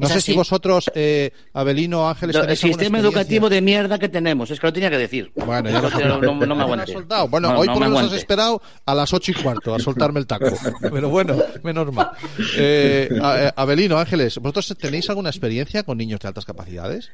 No 0.00 0.06
Es 0.06 0.12
sé 0.12 0.18
así. 0.18 0.32
si 0.32 0.36
vosotros, 0.36 0.90
eh, 0.94 1.30
Abelino, 1.52 2.08
Ángeles, 2.08 2.34
el 2.36 2.56
sistema 2.56 2.98
educativo 2.98 3.50
de 3.50 3.60
mierda 3.60 3.98
que 3.98 4.08
tenemos, 4.08 4.50
es 4.50 4.58
que 4.58 4.66
lo 4.66 4.72
tenía 4.72 4.88
que 4.88 4.96
decir. 4.96 5.30
Bueno, 5.34 5.68
ya 5.68 5.82
lo 5.82 5.90
no, 5.90 6.18
no, 6.18 6.46
no, 6.46 6.56
me. 6.56 6.64
Bueno, 7.28 7.52
No, 7.52 7.58
hoy 7.60 7.66
no 7.66 7.74
por 7.74 7.82
me 7.82 7.88
lo 7.88 7.96
menos 7.96 8.12
has 8.12 8.18
esperado 8.18 8.62
a 8.86 8.94
las 8.94 9.12
ocho 9.12 9.32
y 9.32 9.34
cuarto 9.34 9.74
a 9.74 9.78
soltarme 9.78 10.18
el 10.20 10.26
taco. 10.26 10.46
Pero 10.80 11.10
bueno, 11.10 11.36
menos 11.62 11.92
mal. 11.92 12.10
Eh, 12.56 13.08
eh, 13.12 13.50
Abelino, 13.54 13.98
Ángeles, 13.98 14.38
¿vosotros 14.38 14.74
tenéis 14.80 15.08
alguna 15.10 15.28
experiencia 15.28 15.82
con 15.82 15.98
niños 15.98 16.18
de 16.20 16.28
altas 16.28 16.46
capacidades? 16.46 17.10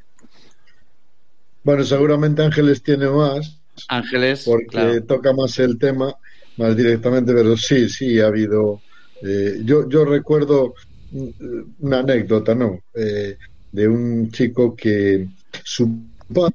Bueno, 1.65 1.83
seguramente 1.85 2.45
Ángeles 2.45 2.83
tiene 2.83 3.09
más, 3.09 3.59
Ángeles, 3.89 4.45
porque 4.47 4.67
claro. 4.67 5.03
toca 5.05 5.33
más 5.33 5.59
el 5.59 5.79
tema, 5.79 6.15
más 6.57 6.77
directamente, 6.77 7.35
pero 7.35 7.57
sí, 7.57 7.89
sí, 7.89 8.21
ha 8.21 8.27
habido. 8.29 8.81
eh, 9.23 9.61
yo, 9.65 9.89
yo 9.89 10.05
recuerdo 10.05 10.75
una 11.13 11.99
anécdota, 12.01 12.55
¿no? 12.55 12.81
Eh, 12.95 13.37
de 13.73 13.89
un 13.89 14.31
chico 14.31 14.75
que 14.75 15.29
su 15.63 16.07
padre 16.33 16.55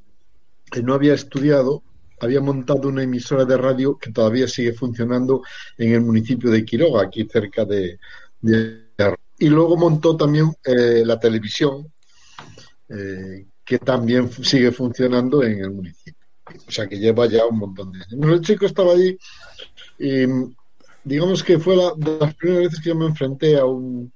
no 0.83 0.93
había 0.93 1.13
estudiado, 1.13 1.83
había 2.19 2.41
montado 2.41 2.89
una 2.89 3.03
emisora 3.03 3.45
de 3.45 3.57
radio 3.57 3.97
que 3.97 4.11
todavía 4.11 4.47
sigue 4.47 4.73
funcionando 4.73 5.43
en 5.77 5.93
el 5.93 6.01
municipio 6.01 6.49
de 6.49 6.65
Quiroga, 6.65 7.03
aquí 7.03 7.27
cerca 7.31 7.65
de. 7.65 7.99
y 9.39 9.49
luego 9.49 9.77
montó 9.77 10.15
también 10.15 10.53
eh, 10.63 11.03
la 11.05 11.19
televisión, 11.19 11.91
eh, 12.89 13.45
que 13.63 13.79
también 13.79 14.31
sigue 14.31 14.71
funcionando 14.71 15.43
en 15.43 15.59
el 15.59 15.71
municipio. 15.71 16.25
O 16.67 16.71
sea 16.71 16.87
que 16.87 16.99
lleva 16.99 17.27
ya 17.27 17.45
un 17.45 17.59
montón 17.59 17.91
de 17.91 17.99
años. 17.99 18.33
El 18.33 18.41
chico 18.41 18.65
estaba 18.65 18.93
allí 18.93 19.17
y 19.97 20.25
digamos 21.03 21.43
que 21.43 21.59
fue 21.59 21.75
la, 21.75 21.93
de 21.95 22.17
las 22.19 22.35
primeras 22.35 22.65
veces 22.65 22.79
que 22.81 22.89
yo 22.89 22.95
me 22.95 23.05
enfrenté 23.05 23.57
a 23.57 23.65
un, 23.65 24.11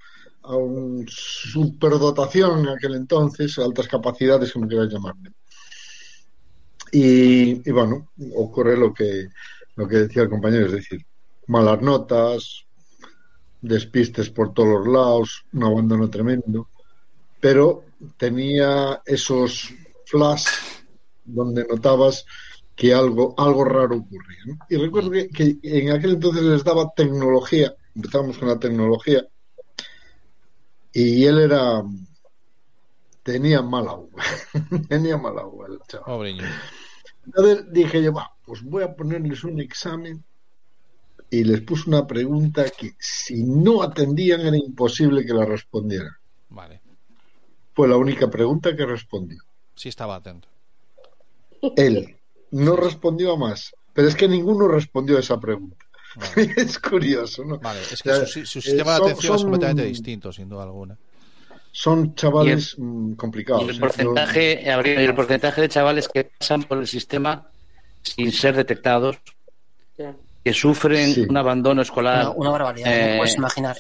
a 0.48 0.56
un 0.56 1.06
superdotación 1.08 2.62
en 2.62 2.70
aquel 2.70 2.96
entonces, 2.96 3.58
altas 3.60 3.88
capacidades, 3.88 4.52
como 4.52 4.68
quieras 4.68 4.92
llamarle. 4.92 5.32
Y, 6.92 7.68
y 7.68 7.72
bueno, 7.72 8.12
ocurre 8.36 8.78
lo 8.78 8.94
que, 8.94 9.28
lo 9.76 9.88
que 9.88 9.98
decía 9.98 10.24
el 10.24 10.30
compañero, 10.30 10.68
es 10.68 10.72
decir, 10.72 11.06
malas 11.48 11.82
notas, 11.82 12.66
despistes 13.62 14.30
por 14.30 14.54
todos 14.54 14.86
los 14.86 14.88
lados, 14.88 15.46
un 15.54 15.64
abandono 15.64 16.10
tremendo, 16.10 16.70
pero 17.40 17.84
tenía 18.18 19.02
esos 19.06 19.74
flash 20.06 20.46
donde 21.24 21.66
notabas 21.68 22.26
que 22.76 22.94
algo, 22.94 23.34
algo 23.38 23.64
raro 23.64 23.98
ocurría. 23.98 24.58
Y 24.70 24.78
recuerdo 24.78 25.12
que, 25.12 25.30
que 25.30 25.58
en 25.64 25.92
aquel 25.92 26.14
entonces 26.14 26.44
les 26.44 26.64
daba 26.64 26.92
tecnología, 26.96 27.74
empezamos 27.96 28.38
con 28.38 28.50
la 28.50 28.60
tecnología, 28.60 29.26
y 30.96 31.26
él 31.26 31.40
era, 31.40 31.84
tenía 33.24 33.62
mal 33.62 33.88
agua, 33.88 34.10
tenía 34.90 35.18
mal 35.18 35.38
agua 35.38 35.68
el 35.68 35.80
chaval. 35.88 36.06
Pobre. 36.06 36.38
Entonces 37.26 37.66
dije 37.72 38.04
yo, 38.04 38.14
va, 38.14 38.32
pues 38.46 38.62
voy 38.64 38.84
a 38.84 38.96
ponerles 38.96 39.44
un 39.44 39.60
examen 39.60 40.24
y 41.30 41.44
les 41.44 41.62
puse 41.62 41.90
una 41.90 42.06
pregunta 42.06 42.70
que 42.70 42.92
si 43.00 43.44
no 43.44 43.82
atendían 43.82 44.42
era 44.42 44.56
imposible 44.58 45.26
que 45.26 45.34
la 45.34 45.46
respondieran. 45.46 46.12
Vale, 46.50 46.82
Fue 47.74 47.88
la 47.88 47.98
única 47.98 48.30
pregunta 48.30 48.76
que 48.76 48.86
respondió. 48.86 49.42
sí 49.76 49.90
estaba 49.90 50.16
atento. 50.16 50.48
Él 51.76 52.16
no 52.52 52.76
respondió 52.76 53.34
a 53.34 53.38
más, 53.38 53.74
pero 53.94 54.08
es 54.08 54.16
que 54.16 54.28
ninguno 54.28 54.68
respondió 54.68 55.18
a 55.18 55.22
esa 55.22 55.40
pregunta. 55.40 55.85
Vale, 56.16 56.54
es 56.58 56.80
curioso, 56.80 57.44
¿no? 57.44 57.58
Vale, 57.60 57.80
es 57.92 58.02
que 58.02 58.14
su, 58.26 58.46
su 58.46 58.60
eh, 58.60 58.62
sistema 58.62 58.94
de 58.94 58.98
son- 58.98 59.08
atención 59.10 59.36
es 59.36 59.42
son- 59.42 59.52
completamente 59.52 59.86
distinto, 59.86 60.32
sin 60.34 60.50
duda 60.50 60.64
alguna. 60.64 60.98
Son 61.72 62.16
chavales 62.16 62.76
mm, 62.78 63.14
complicados. 63.14 63.64
Y 63.66 63.70
el 63.70 63.76
¿eh? 63.76 63.80
porcentaje, 63.80 64.64
y 64.64 64.90
el 65.04 65.14
porcentaje 65.16 65.62
de 65.62 65.70
chavales 65.70 66.08
que 66.08 66.24
pasan 66.40 66.64
por 66.64 66.78
el 66.78 66.88
sistema 66.88 67.50
sin 68.02 68.32
ser 68.32 68.56
detectados, 68.56 69.18
que 70.44 70.54
sufren 70.54 71.14
Sí. 71.14 71.26
un 71.28 71.36
abandono 71.38 71.82
escolar 71.82 72.28
Una, 72.28 72.32
una 72.32 72.50
barbaridad, 72.52 72.94
eh, 72.96 73.12
no 73.14 73.18
puedes 73.18 73.36
imaginar. 73.36 73.76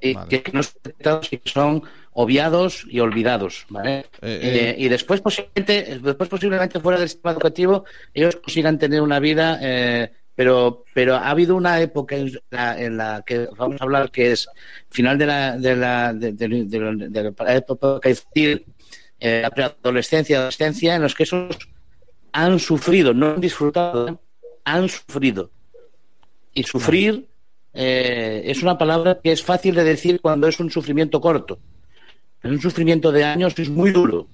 y 0.00 0.14
Vale. 0.14 0.28
que 0.42 0.52
no 0.52 0.62
son 0.62 0.72
detectados 0.82 1.32
y 1.32 1.38
que 1.38 1.50
son 1.50 1.82
obviados 2.14 2.86
y 2.88 3.00
olvidados, 3.00 3.66
¿vale? 3.68 3.98
Eh, 3.98 4.04
Eh, 4.22 4.70
eh. 4.70 4.74
y 4.78 4.88
después 4.88 5.20
posiblemente, 5.20 5.98
después 6.02 6.28
posiblemente 6.28 6.80
fuera 6.80 6.98
del 6.98 7.08
sistema 7.08 7.32
educativo 7.32 7.84
ellos 8.14 8.36
consigan 8.36 8.78
tener 8.78 9.02
una 9.02 9.18
vida, 9.20 9.58
eh, 9.60 10.10
pero 10.36 10.84
pero 10.94 11.14
ha 11.16 11.30
habido 11.30 11.54
una 11.56 11.80
época 11.80 12.16
en 12.16 12.32
la, 12.50 12.80
en 12.80 12.96
la 12.96 13.22
que 13.24 13.48
vamos 13.56 13.80
a 13.80 13.84
hablar 13.84 14.10
que 14.10 14.32
es 14.32 14.48
final 14.90 15.16
de 15.18 15.26
la 15.26 15.56
de 15.56 15.76
la 15.76 16.12
de, 16.12 16.32
de- 16.32 16.48
de- 16.64 17.08
de 17.08 17.22
la 17.38 17.54
época 17.54 18.00
decir, 18.08 18.64
eh, 19.20 19.40
la 19.42 19.50
preadolescencia, 19.50 20.38
adolescencia, 20.38 20.96
en 20.96 21.02
los 21.02 21.14
que 21.14 21.22
esos 21.22 21.56
han 22.32 22.58
sufrido, 22.58 23.14
no 23.14 23.30
han 23.34 23.40
disfrutado, 23.40 24.20
han 24.64 24.88
sufrido. 24.88 25.50
Y 26.52 26.62
sufrir 26.64 27.28
eh, 27.72 28.42
es 28.46 28.62
una 28.62 28.76
palabra 28.78 29.20
que 29.22 29.32
es 29.32 29.42
fácil 29.42 29.74
de 29.74 29.84
decir 29.84 30.20
cuando 30.20 30.46
es 30.48 30.58
un 30.60 30.70
sufrimiento 30.70 31.20
corto. 31.20 31.58
Pero 32.40 32.54
un 32.54 32.60
sufrimiento 32.60 33.10
de 33.12 33.24
años 33.24 33.54
es 33.58 33.68
muy 33.68 33.90
duro. 33.90 34.28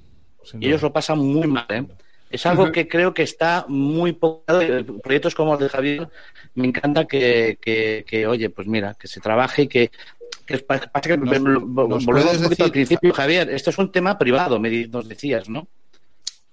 Y 0.59 0.67
ellos 0.69 0.83
lo 0.83 0.93
pasan 0.93 1.19
muy 1.19 1.47
mal. 1.47 1.67
¿eh? 1.69 1.87
Es 2.31 2.47
algo 2.47 2.71
que 2.71 2.87
creo 2.87 3.13
que 3.13 3.23
está 3.25 3.65
muy 3.69 4.13
poco. 4.13 4.45
Proyectos 5.03 5.35
como 5.35 5.55
el 5.55 5.61
de 5.61 5.69
Javier, 5.69 6.09
me 6.55 6.69
encanta 6.69 7.05
que, 7.05 7.59
que, 7.61 8.05
que, 8.07 8.27
oye, 8.27 8.51
pues 8.51 8.69
mira, 8.69 8.95
que 8.95 9.09
se 9.09 9.21
trabaje 9.21 9.63
y 9.63 9.69
que. 9.69 9.91
pasa 10.67 10.89
que 11.03 11.17
Nos- 11.17 11.29
volvemos 11.67 12.05
nos 12.07 12.37
un 12.37 12.43
poquito 12.45 12.65
al 12.65 12.71
principio, 12.71 13.13
Javier. 13.13 13.51
Esto 13.51 13.71
es 13.71 13.79
un 13.79 13.91
tema 13.91 14.17
privado, 14.17 14.61
me 14.61 14.71
nos 14.87 15.09
decías, 15.09 15.49
¿no? 15.49 15.67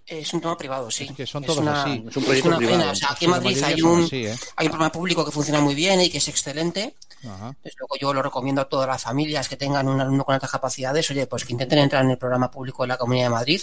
Es 0.05 0.33
un 0.33 0.39
tema 0.41 0.57
privado, 0.57 0.89
sí. 0.89 1.03
Es 1.09 1.11
que 1.11 1.25
son 1.27 1.43
todos 1.43 1.65
así. 1.67 2.03
Es 2.09 2.15
un 2.17 2.23
proyecto 2.23 2.47
una 2.49 2.57
privado. 2.57 2.79
pena. 2.79 2.91
O 2.91 2.95
sea, 2.95 3.09
aquí 3.11 3.25
en 3.25 3.31
Madrid 3.31 3.61
hay 3.63 3.81
un, 3.81 4.03
así, 4.03 4.25
¿eh? 4.25 4.35
hay 4.55 4.67
un 4.67 4.71
programa 4.71 4.91
público 4.91 5.25
que 5.25 5.31
funciona 5.31 5.59
muy 5.59 5.75
bien 5.75 5.99
y 6.01 6.09
que 6.09 6.19
es 6.19 6.27
excelente. 6.29 6.95
Ajá. 7.27 7.55
Luego 7.63 7.95
yo 7.99 8.13
lo 8.13 8.21
recomiendo 8.21 8.61
a 8.61 8.69
todas 8.69 8.87
las 8.87 9.01
familias 9.01 9.47
que 9.49 9.57
tengan 9.57 9.87
un 9.87 9.99
alumno 9.99 10.23
con 10.23 10.35
altas 10.35 10.51
capacidades, 10.51 11.09
oye, 11.11 11.27
pues 11.27 11.45
que 11.45 11.53
intenten 11.53 11.79
entrar 11.79 12.03
en 12.03 12.11
el 12.11 12.17
programa 12.17 12.49
público 12.51 12.83
de 12.83 12.87
la 12.87 12.97
Comunidad 12.97 13.25
de 13.25 13.31
Madrid, 13.31 13.61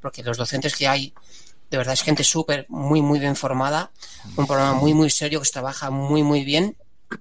porque 0.00 0.22
los 0.22 0.36
docentes 0.36 0.74
que 0.76 0.88
hay, 0.88 1.14
de 1.70 1.78
verdad 1.78 1.94
es 1.94 2.02
gente 2.02 2.24
súper, 2.24 2.66
muy, 2.68 3.02
muy 3.02 3.18
bien 3.18 3.36
formada, 3.36 3.90
un 4.36 4.46
programa 4.46 4.74
muy, 4.74 4.94
muy 4.94 5.10
serio 5.10 5.40
que 5.40 5.46
se 5.46 5.52
trabaja 5.52 5.90
muy, 5.90 6.22
muy 6.22 6.44
bien. 6.44 6.76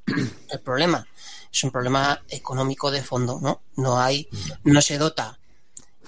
El 0.49 0.59
problema 0.61 1.07
es 1.51 1.63
un 1.63 1.71
problema 1.71 2.21
económico 2.29 2.89
de 2.89 3.03
fondo, 3.03 3.39
¿no? 3.39 3.61
No 3.75 3.99
hay, 3.99 4.27
no 4.63 4.81
se 4.81 4.97
dota 4.97 5.37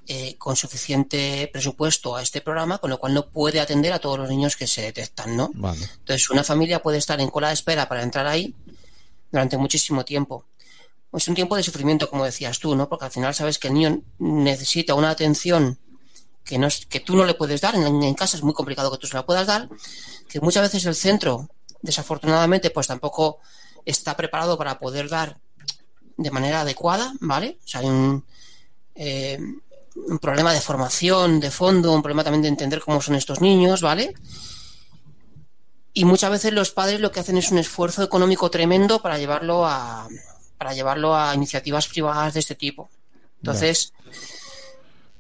eh, 0.07 0.35
con 0.38 0.55
suficiente 0.55 1.49
presupuesto 1.51 2.15
a 2.15 2.21
este 2.21 2.41
programa, 2.41 2.79
con 2.79 2.89
lo 2.89 2.99
cual 2.99 3.13
no 3.13 3.27
puede 3.27 3.59
atender 3.59 3.93
a 3.93 3.99
todos 3.99 4.17
los 4.17 4.29
niños 4.29 4.55
que 4.55 4.65
se 4.65 4.81
detectan, 4.81 5.38
¿no? 5.38 5.51
Vale. 5.53 5.83
Entonces, 5.99 6.29
una 6.29 6.43
familia 6.43 6.81
puede 6.81 6.97
estar 6.97 7.19
en 7.21 7.29
cola 7.29 7.49
de 7.49 7.55
espera 7.55 7.88
para 7.88 8.01
entrar 8.01 8.25
ahí 8.25 8.55
durante 9.36 9.58
muchísimo 9.58 10.06
tiempo. 10.06 10.45
Es 11.12 11.28
un 11.28 11.36
tiempo 11.36 11.58
de 11.58 11.63
sufrimiento, 11.63 12.10
como 12.10 12.24
decías 12.24 12.58
tú, 12.60 12.74
¿no? 12.76 12.88
Porque 12.88 13.06
al 13.06 13.12
final 13.12 13.34
sabes 13.36 13.60
que 13.60 13.67
el 13.67 13.74
niño 13.74 14.02
necesita 14.19 14.95
una 14.95 15.10
atención 15.10 15.78
que, 16.45 16.58
no 16.58 16.67
es, 16.67 16.86
que 16.86 17.02
tú 17.02 17.17
no 17.17 17.26
le 17.26 17.34
puedes 17.34 17.60
dar. 17.60 17.76
En, 17.76 18.13
casa 18.13 18.38
es 18.38 18.43
muy 18.43 18.54
complicado 18.54 18.91
que 18.91 18.98
tú 18.98 19.08
se 19.08 19.15
la 19.15 19.26
puedas 19.26 19.45
dar. 19.45 19.67
Que 20.30 20.39
muchas 20.39 20.63
veces 20.63 20.86
el 20.86 20.95
centro, 20.95 21.50
desafortunadamente, 21.82 22.69
pues 22.69 22.88
tampoco 22.88 23.39
está 23.84 24.15
preparado 24.15 24.58
para 24.58 24.80
poder 24.80 25.10
dar 25.10 25.38
de 26.17 26.32
manera 26.32 26.62
adecuada, 26.62 27.13
¿vale? 27.19 27.60
O 27.65 27.67
sea, 27.67 27.82
hay 27.82 27.88
un, 27.88 28.24
eh, 28.95 29.38
un 30.08 30.19
problema 30.19 30.54
de 30.54 30.62
formación 30.62 31.41
de 31.41 31.52
fondo, 31.52 31.91
un 31.91 32.02
problema 32.02 32.24
también 32.24 32.43
de 32.43 32.50
entender 32.50 32.80
cómo 32.80 33.02
son 33.02 33.15
estos 33.15 33.41
niños, 33.41 33.82
¿vale? 33.82 34.13
Y 35.97 36.03
muchas 36.03 36.29
veces 36.29 36.51
los 36.51 36.71
padres 36.71 36.99
lo 36.99 37.12
que 37.12 37.21
hacen 37.21 37.38
es 37.38 37.51
un 37.51 37.58
esfuerzo 37.58 38.03
económico 38.03 38.51
tremendo 38.51 39.01
para 39.01 39.17
llevarlo 39.17 39.65
a 39.65 40.08
para 40.58 40.73
llevarlo 40.73 41.15
a 41.15 41.34
iniciativas 41.34 41.88
privadas 41.88 42.34
de 42.34 42.41
este 42.41 42.53
tipo. 42.53 42.89
Entonces, 43.41 43.93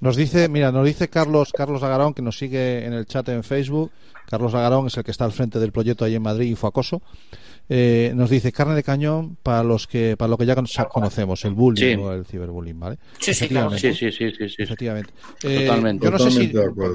Nos 0.01 0.17
dice, 0.17 0.49
mira, 0.49 0.71
nos 0.73 0.85
dice 0.85 1.09
Carlos 1.09 1.53
Carlos 1.55 1.81
Agarón 1.81 2.13
que 2.13 2.21
nos 2.21 2.37
sigue 2.37 2.85
en 2.85 2.91
el 2.93 3.05
chat 3.05 3.27
en 3.29 3.43
Facebook. 3.43 3.91
Carlos 4.29 4.53
Agarón 4.53 4.87
es 4.87 4.97
el 4.97 5.03
que 5.05 5.11
está 5.11 5.23
al 5.23 5.31
frente 5.31 5.59
del 5.59 5.71
proyecto 5.71 6.03
ahí 6.03 6.15
en 6.15 6.21
Madrid, 6.21 6.49
Infoacoso. 6.49 7.01
Eh, 7.67 8.11
nos 8.15 8.29
dice 8.29 8.51
carne 8.51 8.75
de 8.75 8.83
cañón 8.83 9.37
para 9.41 9.63
los 9.63 9.87
que 9.87 10.15
para 10.17 10.29
lo 10.29 10.37
que 10.37 10.45
ya 10.45 10.53
con- 10.55 10.67
conocemos, 10.89 11.43
el 11.45 11.53
bullying 11.55 11.95
Sí. 11.95 12.01
o 12.01 12.11
el 12.13 12.25
ciberbullying, 12.25 12.79
¿vale? 12.79 12.97
Sí, 13.19 13.33
sí, 13.33 13.47
claro. 13.47 13.71
Sí, 13.71 13.91
sí, 13.93 14.11
sí, 14.11 14.31
sí, 14.31 14.49
sí. 14.49 14.55
Efectivamente. 14.63 15.11
Eh, 15.43 15.65
Totalmente. 15.65 16.05
yo 16.05 16.11
no 16.11 16.19
sé 16.19 16.29
si 16.31 16.47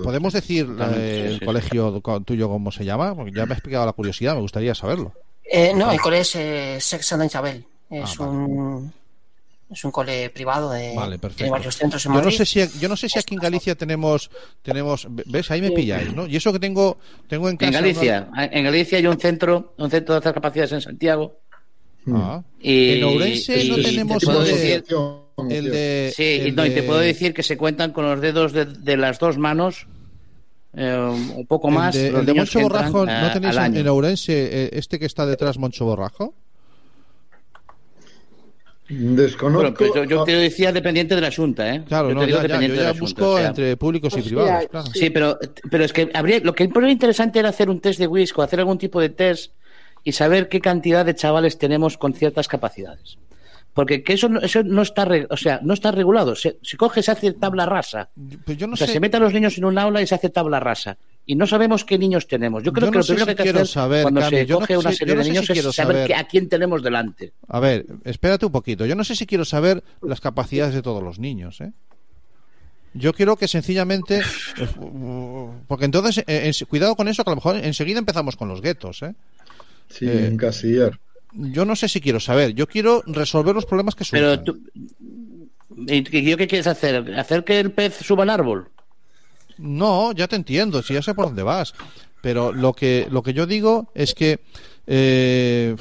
podemos 0.04 0.32
decir 0.32 0.68
eh, 0.94 1.26
el 1.32 1.38
sí, 1.40 1.44
colegio 1.44 2.00
co- 2.00 2.20
tuyo 2.20 2.48
cómo 2.48 2.70
se 2.70 2.84
llama, 2.84 3.14
porque 3.16 3.32
ya 3.32 3.46
me 3.46 3.52
ha 3.52 3.56
explicado 3.56 3.84
la 3.86 3.92
curiosidad, 3.92 4.34
me 4.34 4.40
gustaría 4.42 4.74
saberlo. 4.74 5.12
eh, 5.52 5.72
no, 5.74 5.90
el 5.90 6.00
cole 6.00 6.20
es 6.20 6.36
eh, 6.36 6.76
Sex 6.80 7.04
Santa 7.06 7.26
Isabel. 7.26 7.64
Es 7.90 8.20
Ah, 8.20 8.26
vale. 8.26 8.32
un 8.32 8.92
es 9.70 9.84
un 9.84 9.90
cole 9.90 10.30
privado 10.30 10.70
de 10.70 10.94
Vale, 10.96 11.18
varios 11.48 11.76
centros 11.76 12.04
en 12.06 12.10
Yo 12.12 12.18
no 12.18 12.24
Madrid. 12.24 12.36
sé 12.38 12.46
si 12.46 12.78
yo 12.80 12.88
no 12.88 12.96
sé 12.96 13.08
si 13.08 13.18
aquí 13.18 13.34
en 13.34 13.40
Galicia 13.40 13.74
tenemos 13.74 14.30
tenemos 14.62 15.06
ves 15.08 15.50
ahí 15.50 15.60
me 15.62 15.70
pilláis, 15.70 16.12
¿no? 16.14 16.26
Y 16.26 16.36
eso 16.36 16.52
que 16.52 16.58
tengo 16.58 16.98
tengo 17.28 17.48
en 17.48 17.56
casa 17.56 17.68
En 17.68 17.74
Galicia, 17.74 18.28
en 18.36 18.64
Galicia 18.64 18.98
hay 18.98 19.06
un 19.06 19.18
centro, 19.20 19.74
un 19.78 19.90
centro 19.90 20.14
de 20.14 20.16
altas 20.18 20.32
capacidades 20.34 20.72
en 20.72 20.80
Santiago. 20.80 21.36
Ah. 22.12 22.42
Y, 22.60 22.92
En 22.98 23.04
Ourense 23.04 23.64
no 23.68 23.76
tenemos 23.76 24.22
te 24.24 24.30
el 25.48 25.70
de- 25.70 26.06
el 26.08 26.12
sí, 26.12 26.22
y 26.22 26.40
el 26.48 26.56
no, 26.56 26.66
y 26.66 26.70
te 26.70 26.82
puedo 26.82 26.98
decir 27.00 27.32
que 27.32 27.42
se 27.42 27.56
cuentan 27.56 27.92
con 27.92 28.04
los 28.04 28.20
dedos 28.20 28.52
de, 28.52 28.64
de 28.66 28.96
las 28.96 29.18
dos 29.18 29.38
manos, 29.38 29.86
eh, 30.74 30.94
un 30.96 31.46
poco 31.46 31.68
el 31.68 31.74
más. 31.74 31.94
el 31.96 32.12
de 32.12 32.32
niños 32.32 32.54
Moncho 32.54 32.60
Borrajo, 32.60 33.04
ah, 33.08 33.20
¿no 33.22 33.32
tenéis 33.32 33.56
en, 33.56 33.76
en 33.76 33.88
Ourense 33.88 34.32
eh, 34.64 34.70
este 34.72 34.98
que 34.98 35.06
está 35.06 35.24
detrás 35.26 35.58
Moncho 35.58 35.84
Borrajo? 35.84 36.34
Desconozco. 38.90 39.60
Bueno, 39.62 39.74
pero 39.78 39.94
yo, 39.94 40.04
yo 40.04 40.24
te 40.24 40.32
lo 40.32 40.38
decía 40.40 40.72
dependiente 40.72 41.14
de 41.14 41.20
la 41.20 41.30
Junta, 41.30 41.74
¿eh? 41.74 41.84
Claro, 41.86 42.08
Yo 42.08 42.14
no, 42.14 42.20
te 42.22 42.26
digo 42.26 42.38
ya, 42.38 42.42
ya, 42.42 42.48
dependiente 42.48 42.76
yo 42.76 42.82
de 42.82 42.86
ya 42.88 42.92
la 42.92 42.98
Junta, 42.98 43.04
busco 43.22 43.30
o 43.32 43.38
sea, 43.38 43.46
entre 43.48 43.76
públicos 43.76 44.12
y 44.12 44.16
Hostia, 44.16 44.28
privados, 44.36 44.66
claro. 44.68 44.86
Sí, 44.92 45.10
pero, 45.10 45.38
pero 45.70 45.84
es 45.84 45.92
que 45.92 46.10
habría, 46.12 46.40
lo 46.40 46.54
que 46.54 46.64
es 46.64 46.70
interesante 46.88 47.38
era 47.38 47.48
hacer 47.50 47.70
un 47.70 47.80
test 47.80 48.00
de 48.00 48.06
WISC 48.08 48.38
o 48.38 48.42
hacer 48.42 48.58
algún 48.58 48.78
tipo 48.78 49.00
de 49.00 49.10
test 49.10 49.52
y 50.02 50.12
saber 50.12 50.48
qué 50.48 50.60
cantidad 50.60 51.04
de 51.06 51.14
chavales 51.14 51.56
tenemos 51.58 51.96
con 51.98 52.14
ciertas 52.14 52.48
capacidades. 52.48 53.18
Porque 53.72 54.02
que 54.02 54.14
eso, 54.14 54.28
no- 54.28 54.40
eso 54.40 54.62
no 54.64 54.82
está 54.82 55.08
o 55.30 55.36
sea, 55.36 55.60
no 55.62 55.74
está 55.74 55.92
regulado. 55.92 56.34
Se, 56.34 56.58
se 56.62 56.76
coge, 56.76 57.02
se 57.02 57.12
hace 57.12 57.32
tabla 57.32 57.66
rasa. 57.66 58.10
Pues 58.44 58.58
yo 58.58 58.66
no 58.66 58.74
o 58.74 58.76
sea, 58.76 58.88
sé, 58.88 58.94
se 58.94 59.00
meten 59.00 59.20
a 59.22 59.24
los 59.24 59.32
niños 59.32 59.56
en 59.58 59.64
un 59.64 59.78
aula 59.78 60.02
y 60.02 60.06
se 60.08 60.14
hace 60.16 60.28
tabla 60.30 60.58
rasa. 60.58 60.98
Y 61.30 61.36
no 61.36 61.46
sabemos 61.46 61.84
qué 61.84 61.96
niños 61.96 62.26
tenemos. 62.26 62.64
Yo 62.64 62.72
creo 62.72 62.86
Yo 62.88 62.90
que 62.90 62.98
no 62.98 63.02
lo 63.02 63.06
primero 63.06 63.24
si 63.24 63.26
que 63.26 63.30
hay 63.30 63.36
que 63.36 63.42
quiero 63.44 63.58
hacer 63.60 63.66
saber, 63.72 64.02
cuando 64.02 64.20
Cami, 64.20 64.36
se 64.38 64.46
yo 64.46 64.54
no 64.56 64.60
coge 64.66 64.76
una 64.78 64.90
sé- 64.90 64.96
serie 64.96 65.12
yo 65.12 65.16
no 65.18 65.22
de 65.22 65.28
niños 65.30 65.46
si 65.46 65.52
quiero 65.52 65.70
es 65.70 65.76
saber 65.76 65.94
saber- 65.96 66.06
qué- 66.08 66.14
a 66.16 66.24
quién 66.26 66.48
tenemos 66.48 66.82
delante. 66.82 67.32
A 67.46 67.60
ver, 67.60 67.86
espérate 68.04 68.46
un 68.46 68.50
poquito. 68.52 68.84
Yo 68.84 68.96
no 68.96 69.04
sé 69.04 69.14
si 69.14 69.26
quiero 69.26 69.44
saber 69.44 69.84
las 70.02 70.20
capacidades 70.20 70.74
de 70.74 70.82
todos 70.82 71.04
los 71.04 71.20
niños, 71.20 71.60
¿eh? 71.60 71.70
Yo 72.94 73.12
quiero 73.12 73.36
que 73.36 73.46
sencillamente, 73.46 74.18
eh, 74.18 74.66
porque 75.68 75.84
entonces, 75.84 76.18
eh, 76.26 76.50
eh, 76.50 76.64
cuidado 76.66 76.96
con 76.96 77.06
eso, 77.06 77.22
que 77.22 77.30
a 77.30 77.32
lo 77.32 77.36
mejor 77.36 77.56
enseguida 77.58 78.00
empezamos 78.00 78.34
con 78.34 78.48
los 78.48 78.60
guetos, 78.60 79.02
¿eh? 79.02 79.14
Sí, 79.88 80.06
Eh, 80.08 80.26
encasillar. 80.26 80.98
Yo 81.32 81.64
no 81.64 81.76
sé 81.76 81.88
si 81.88 82.00
quiero 82.00 82.18
saber. 82.18 82.54
Yo 82.54 82.66
quiero 82.66 83.04
resolver 83.06 83.54
los 83.54 83.66
problemas 83.66 83.94
que 83.94 84.02
surjan. 84.04 84.20
Pero 84.28 84.42
tú, 84.42 84.60
¿y 85.86 86.18
y 86.18 86.28
yo 86.28 86.36
qué 86.36 86.48
quieres 86.48 86.66
hacer? 86.66 87.14
¿Hacer 87.16 87.44
que 87.44 87.60
el 87.60 87.70
pez 87.70 87.94
suba 87.98 88.24
al 88.24 88.30
árbol? 88.30 88.68
No, 89.60 90.12
ya 90.12 90.26
te 90.26 90.36
entiendo, 90.36 90.82
si 90.82 90.94
ya 90.94 91.02
sé 91.02 91.14
por 91.14 91.26
dónde 91.26 91.42
vas. 91.42 91.74
Pero 92.22 92.52
lo 92.52 92.72
que, 92.74 93.06
lo 93.10 93.22
que 93.22 93.32
yo 93.32 93.46
digo 93.46 93.90
es 93.94 94.14
que. 94.14 94.40
eh, 94.86 95.76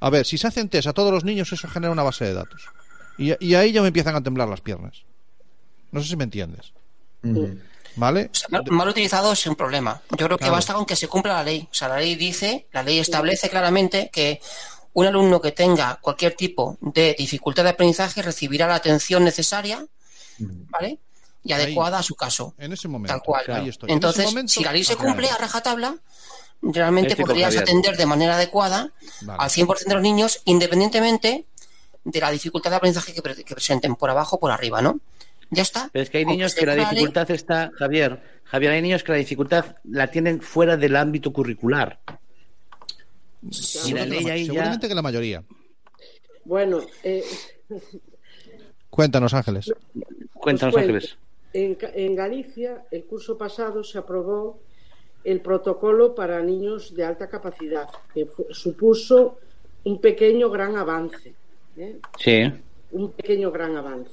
a 0.00 0.10
ver, 0.10 0.26
si 0.26 0.36
se 0.38 0.46
hacen 0.48 0.68
test 0.68 0.88
a 0.88 0.92
todos 0.92 1.12
los 1.12 1.24
niños, 1.24 1.52
eso 1.52 1.68
genera 1.68 1.92
una 1.92 2.02
base 2.02 2.24
de 2.24 2.34
datos. 2.34 2.62
Y, 3.18 3.32
y 3.44 3.54
ahí 3.54 3.72
ya 3.72 3.82
me 3.82 3.88
empiezan 3.88 4.16
a 4.16 4.22
temblar 4.22 4.48
las 4.48 4.60
piernas. 4.60 5.02
No 5.92 6.00
sé 6.02 6.08
si 6.08 6.16
me 6.16 6.24
entiendes. 6.24 6.72
¿Vale? 7.94 8.30
O 8.32 8.34
sea, 8.34 8.48
mal, 8.50 8.62
mal 8.70 8.88
utilizado 8.88 9.32
es 9.32 9.46
un 9.46 9.54
problema. 9.54 10.00
Yo 10.10 10.26
creo 10.26 10.38
que 10.38 10.44
Claro. 10.44 10.54
basta 10.54 10.74
con 10.74 10.86
que 10.86 10.96
se 10.96 11.06
cumpla 11.08 11.34
la 11.34 11.44
ley. 11.44 11.68
O 11.70 11.74
sea, 11.74 11.88
la 11.88 11.98
ley 11.98 12.14
dice, 12.16 12.66
la 12.72 12.82
ley 12.82 12.98
establece 12.98 13.48
claramente 13.50 14.10
que 14.12 14.40
un 14.94 15.06
alumno 15.06 15.40
que 15.40 15.52
tenga 15.52 15.98
cualquier 16.00 16.34
tipo 16.34 16.78
de 16.80 17.14
dificultad 17.16 17.62
de 17.64 17.70
aprendizaje 17.70 18.22
recibirá 18.22 18.66
la 18.66 18.74
atención 18.76 19.22
necesaria, 19.24 19.86
¿vale? 20.38 20.98
Y 21.44 21.52
Ahí. 21.52 21.62
adecuada 21.62 21.98
a 21.98 22.02
su 22.02 22.14
caso. 22.14 22.54
En 22.58 22.72
ese 22.72 22.86
momento. 22.88 23.12
Tal 23.12 23.22
cual. 23.22 23.44
Ahí 23.48 23.68
estoy. 23.68 23.90
En 23.90 23.94
Entonces, 23.94 24.26
momento- 24.26 24.52
si 24.52 24.62
la 24.62 24.72
ley 24.72 24.84
se 24.84 24.94
Claro. 24.94 25.08
cumple 25.10 25.28
a 25.30 25.36
rajatabla, 25.36 25.96
realmente 26.62 27.16
podrías 27.16 27.56
atender 27.56 27.96
de 27.96 28.06
manera 28.06 28.36
adecuada 28.36 28.92
Vale. 29.22 29.42
al 29.42 29.50
100% 29.50 29.88
de 29.88 29.94
los 29.94 30.02
niños, 30.02 30.40
independientemente 30.44 31.44
de 32.04 32.20
la 32.20 32.30
dificultad 32.30 32.70
de 32.70 32.76
aprendizaje 32.76 33.12
que, 33.12 33.22
pre- 33.22 33.42
que 33.44 33.54
presenten 33.54 33.96
por 33.96 34.10
abajo 34.10 34.36
o 34.36 34.40
por 34.40 34.50
arriba, 34.52 34.80
¿no? 34.82 35.00
Ya 35.50 35.62
está. 35.62 35.90
Pero 35.92 36.02
es 36.04 36.10
que 36.10 36.18
hay 36.18 36.24
niños 36.24 36.54
que 36.54 36.64
la 36.64 36.74
ley, 36.76 36.84
dificultad 36.90 37.30
está, 37.30 37.70
Javier, 37.76 38.40
Javier, 38.44 38.72
hay 38.72 38.82
niños 38.82 39.02
que 39.02 39.12
la 39.12 39.18
dificultad 39.18 39.76
la 39.84 40.06
tienen 40.10 40.40
fuera 40.40 40.76
del 40.76 40.96
ámbito 40.96 41.32
curricular. 41.32 41.98
Y 43.84 43.92
la 43.92 44.06
ley 44.06 44.28
ahí 44.30 44.46
seguramente 44.46 44.86
ya... 44.86 44.88
que 44.88 44.94
la 44.94 45.02
mayoría. 45.02 45.42
Bueno, 46.44 46.80
eh, 47.02 47.24
Cuéntanos, 48.90 49.34
Ángeles. 49.34 49.72
Cuéntanos, 50.34 50.74
Os 50.74 50.80
cuento. 50.80 50.94
Ángeles. 50.96 51.16
En, 51.52 52.14
Galicia, 52.16 52.84
el 52.90 53.04
curso 53.04 53.36
pasado 53.36 53.84
se 53.84 53.98
aprobó 53.98 54.58
el 55.24 55.40
protocolo 55.40 56.14
para 56.14 56.40
niños 56.42 56.94
de 56.94 57.04
alta 57.04 57.28
capacidad, 57.28 57.88
que 58.12 58.26
supuso 58.50 59.38
un 59.84 60.00
pequeño 60.00 60.50
gran 60.50 60.76
avance. 60.76 61.34
¿eh? 61.76 61.98
Sí. 62.18 62.52
Un 62.90 63.12
pequeño 63.12 63.50
gran 63.50 63.76
avance. 63.76 64.10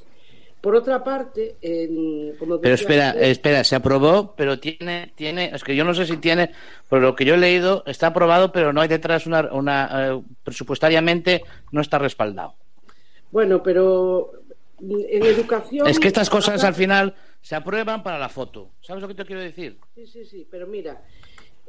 Por 0.62 0.76
otra 0.76 1.04
parte, 1.04 1.56
en- 1.62 2.36
como 2.38 2.60
Pero 2.60 2.76
espera, 2.76 3.12
espera, 3.12 3.64
se 3.64 3.76
aprobó, 3.76 4.34
pero 4.36 4.60
tiene, 4.60 5.14
tiene, 5.16 5.52
es 5.56 5.64
que 5.64 5.74
yo 5.76 5.86
no 5.86 5.94
sé 5.94 6.06
si 6.06 6.18
tiene, 6.18 6.52
por 6.90 7.00
lo 7.00 7.16
que 7.16 7.24
yo 7.24 7.36
he 7.36 7.38
leído, 7.38 7.84
está 7.86 8.08
aprobado, 8.08 8.52
pero 8.52 8.74
no 8.74 8.82
hay 8.82 8.90
detrás 8.90 9.26
una, 9.26 9.54
una 9.54 10.10
eh, 10.12 10.22
presupuestariamente 10.44 11.44
no 11.72 11.80
está 11.80 11.98
respaldado. 11.98 12.56
Bueno, 13.32 13.64
pero 13.64 14.32
en 14.82 15.24
educación. 15.26 15.88
Es 15.88 16.00
que 16.00 16.08
estas 16.08 16.30
cosas 16.30 16.64
al 16.64 16.74
final 16.74 17.16
se 17.42 17.56
aprueban 17.56 18.04
para 18.04 18.18
la 18.20 18.30
foto. 18.30 18.70
¿Sabes 18.82 19.02
lo 19.02 19.08
que 19.08 19.16
te 19.16 19.26
quiero 19.26 19.42
decir? 19.42 19.78
Sí, 19.96 20.06
sí, 20.08 20.26
sí, 20.26 20.48
pero 20.50 20.68
mira, 20.68 21.02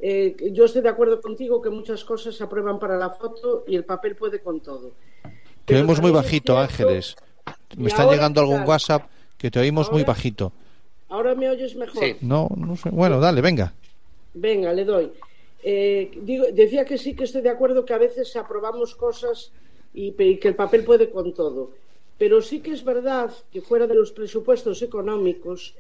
eh, 0.01 0.35
yo 0.53 0.65
estoy 0.65 0.83
de 0.83 0.89
acuerdo 0.89 1.21
contigo 1.21 1.61
que 1.63 1.71
muchas 1.71 2.05
cosas 2.05 2.35
se 2.35 2.45
aprueban 2.45 2.79
para 2.79 2.97
la 2.97 3.11
foto 3.11 3.65
y 3.67 3.77
el 3.77 3.85
papel 3.85 4.17
puede 4.17 4.41
con 4.41 4.61
todo. 4.61 4.93
Te 5.23 5.31
Pero 5.67 5.81
oímos 5.81 6.01
muy 6.01 6.11
es 6.11 6.15
bajito, 6.17 6.55
cierto- 6.55 6.59
Ángeles. 6.73 7.17
Me 7.77 7.89
está 7.89 8.11
llegando 8.11 8.41
algún 8.41 8.57
claro, 8.57 8.71
WhatsApp 8.71 9.09
que 9.39 9.51
te 9.51 9.61
oímos 9.61 9.91
muy 9.93 10.03
bajito. 10.03 10.53
Ahora 11.09 11.35
me 11.35 11.49
oyes 11.49 11.75
mejor. 11.77 12.03
Sí. 12.03 12.17
No, 12.21 12.49
no 12.57 12.77
sé. 12.77 12.91
Bueno, 12.91 13.21
dale, 13.21 13.41
venga. 13.41 13.73
Venga, 14.35 14.73
le 14.73 14.85
doy. 14.85 15.13
Eh, 15.63 16.11
digo, 16.23 16.47
decía 16.53 16.85
que 16.85 16.97
sí 16.99 17.15
que 17.15 17.25
estoy 17.25 17.43
de 17.43 17.51
acuerdo 17.51 17.85
que 17.85 17.93
a 17.93 17.99
veces 17.99 18.35
aprobamos 18.37 18.95
cosas 18.95 19.53
y, 19.93 20.15
y 20.19 20.37
que 20.39 20.49
el 20.49 20.55
papel 20.57 20.85
puede 20.85 21.11
con 21.11 21.33
todo. 21.35 21.73
Pero 22.21 22.43
sí 22.43 22.61
que 22.61 22.73
es 22.73 22.85
verdad 22.85 23.33
que 23.51 23.63
fuera 23.63 23.87
de 23.87 23.95
los 23.95 24.13
presupuestos 24.13 24.83
económicos, 24.83 25.75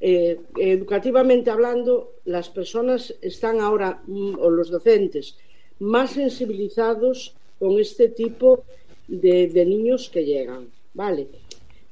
eh, 0.00 0.40
educativamente 0.56 1.50
hablando, 1.50 2.14
las 2.24 2.48
personas 2.48 3.14
están 3.20 3.60
ahora, 3.60 4.00
mm, 4.06 4.38
o 4.40 4.48
los 4.48 4.70
docentes, 4.70 5.36
más 5.80 6.12
sensibilizados 6.12 7.34
con 7.58 7.78
este 7.78 8.08
tipo 8.08 8.64
de, 9.08 9.66
niños 9.66 10.08
que 10.08 10.24
llegan. 10.24 10.70
¿Vale? 10.94 11.28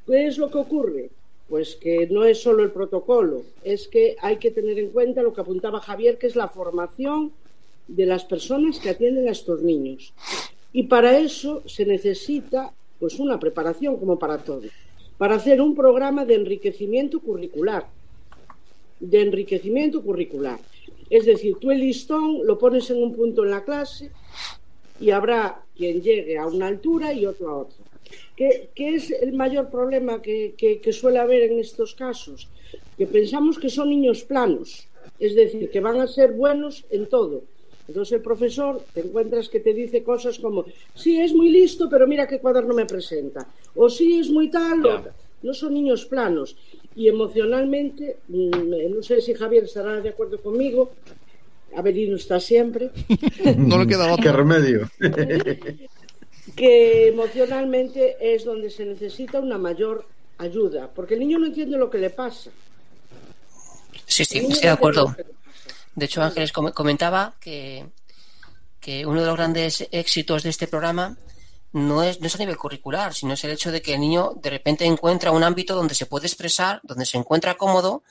¿Qué 0.07 0.27
es 0.27 0.39
lo 0.39 0.51
que 0.51 0.59
ocurre? 0.67 1.11
Pues 1.51 1.77
que 1.77 2.07
no 2.07 2.25
es 2.25 2.41
solo 2.41 2.63
el 2.63 2.71
protocolo, 2.71 3.43
es 3.63 3.89
que 3.89 4.17
hay 4.23 4.39
que 4.39 4.53
tener 4.53 4.79
en 4.79 4.89
cuenta 4.89 5.21
lo 5.23 5.35
que 5.35 5.43
apuntaba 5.43 5.81
Javier, 5.81 6.17
que 6.17 6.29
es 6.29 6.37
la 6.37 6.49
formación 6.49 7.31
de 7.89 8.07
las 8.07 8.25
personas 8.25 8.79
que 8.79 8.89
atienden 8.89 9.29
a 9.29 9.33
estos 9.33 9.61
niños. 9.61 10.15
Y 10.73 10.85
para 10.85 11.19
eso 11.19 11.63
se 11.67 11.85
necesita 11.85 12.73
pues 13.03 13.19
una 13.19 13.41
preparación 13.41 13.97
como 13.97 14.17
para 14.17 14.39
todo, 14.39 14.63
para 15.19 15.35
hacer 15.35 15.61
un 15.61 15.75
programa 15.75 16.25
de 16.25 16.37
enriquecimiento 16.37 17.19
curricular, 17.19 17.89
de 19.01 19.23
enriquecimiento 19.23 20.01
curricular. 20.05 20.61
Es 21.11 21.27
decir, 21.27 21.57
tú 21.61 21.73
el 21.73 21.81
listón 21.81 22.47
lo 22.47 22.57
pones 22.57 22.89
en 22.91 23.03
un 23.03 23.13
punto 23.13 23.43
en 23.43 23.51
la 23.51 23.65
clase 23.65 24.13
y 25.01 25.11
habrá 25.11 25.65
quien 25.75 26.01
llegue 26.01 26.39
a 26.39 26.47
una 26.47 26.69
altura 26.69 27.13
y 27.13 27.27
otro 27.27 27.51
a 27.51 27.57
otra. 27.63 27.85
¿Qué, 28.37 28.71
es 28.77 29.11
el 29.11 29.33
mayor 29.33 29.69
problema 29.69 30.23
que, 30.23 30.55
que 30.57 30.93
suele 30.93 31.19
haber 31.19 31.43
en 31.51 31.59
estos 31.59 31.97
casos? 31.97 32.49
Que 32.97 33.09
pensamos 33.09 33.59
que 33.59 33.69
son 33.69 33.91
niños 33.91 34.23
planos, 34.23 34.87
es 35.19 35.35
decir, 35.35 35.73
que 35.73 35.81
van 35.81 36.01
a 36.01 36.07
ser 36.07 36.35
buenos 36.35 36.85
en 36.89 37.09
todo. 37.09 37.43
Entonces 37.89 38.13
el 38.13 38.23
profesor 38.23 38.81
te 38.95 39.01
encuentras 39.01 39.49
que 39.49 39.61
te 39.61 39.75
dice 39.75 40.03
cosas 40.03 40.39
como, 40.39 40.65
sí, 40.95 41.21
es 41.21 41.33
muy 41.35 41.49
listo, 41.51 41.89
pero 41.91 42.07
mira 42.07 42.27
qué 42.29 42.39
cuaderno 42.39 42.75
me 42.75 42.87
presenta. 42.87 43.47
O 43.75 43.89
sí, 43.91 44.19
es 44.19 44.31
muy 44.31 44.51
tal. 44.51 44.87
o- 44.87 45.05
No 45.43 45.53
son 45.53 45.75
niños 45.75 46.05
planos. 46.07 46.57
Y 46.95 47.09
emocionalmente, 47.09 48.19
mm, 48.29 48.95
no 48.95 49.03
sé 49.03 49.21
si 49.21 49.35
Javier 49.35 49.65
estará 49.65 50.01
de 50.01 50.11
acuerdo 50.11 50.41
conmigo, 50.41 50.93
Avelino 51.75 52.17
está 52.17 52.39
siempre, 52.39 52.91
No 53.57 53.79
le 53.79 53.87
queda 53.87 54.07
¿Qué 54.07 54.13
otro. 54.13 54.33
remedio? 54.33 54.89
que 56.57 57.09
emocionalmente 57.09 58.17
es 58.21 58.45
donde 58.45 58.71
se 58.71 58.85
necesita 58.85 59.41
una 59.41 59.59
mayor 59.59 60.05
ayuda, 60.39 60.91
porque 60.95 61.15
el 61.15 61.21
niño 61.21 61.39
no 61.39 61.47
entiende 61.47 61.79
lo 61.79 61.91
que 61.91 61.99
le 61.99 62.11
pasa. 62.11 62.51
Sí, 64.07 64.25
sí, 64.25 64.39
estoy 64.39 64.61
de 64.61 64.69
acuerdo. 64.69 65.07
entiende 65.07 65.42
De 65.95 66.07
hecho, 66.07 66.23
Ángeles 66.23 66.53
com- 66.53 66.73
comentaba 66.73 67.35
que, 67.41 67.87
que 68.81 69.05
uno 69.07 69.21
de 69.21 69.27
los 69.27 69.37
grandes 69.37 69.87
éxitos 69.93 70.43
de 70.43 70.51
este 70.51 70.67
programa 70.67 71.17
no 71.73 72.03
es, 72.03 72.21
no 72.21 72.27
es 72.27 72.35
a 72.35 72.39
nivel 72.39 72.57
curricular, 72.57 73.15
sino 73.15 73.35
es 73.35 73.45
el 73.45 73.51
hecho 73.51 73.71
de 73.73 73.81
que 73.83 73.95
el 73.95 74.01
niño 74.01 74.33
de 74.43 74.51
repente 74.51 74.85
encuentra 74.85 75.31
un 75.31 75.43
ámbito 75.43 75.75
donde 75.75 75.95
se 75.95 76.07
puede 76.07 76.27
expresar, 76.27 76.81
donde 76.83 77.07
se 77.07 77.17
encuentra 77.19 77.57
cómodo. 77.57 78.03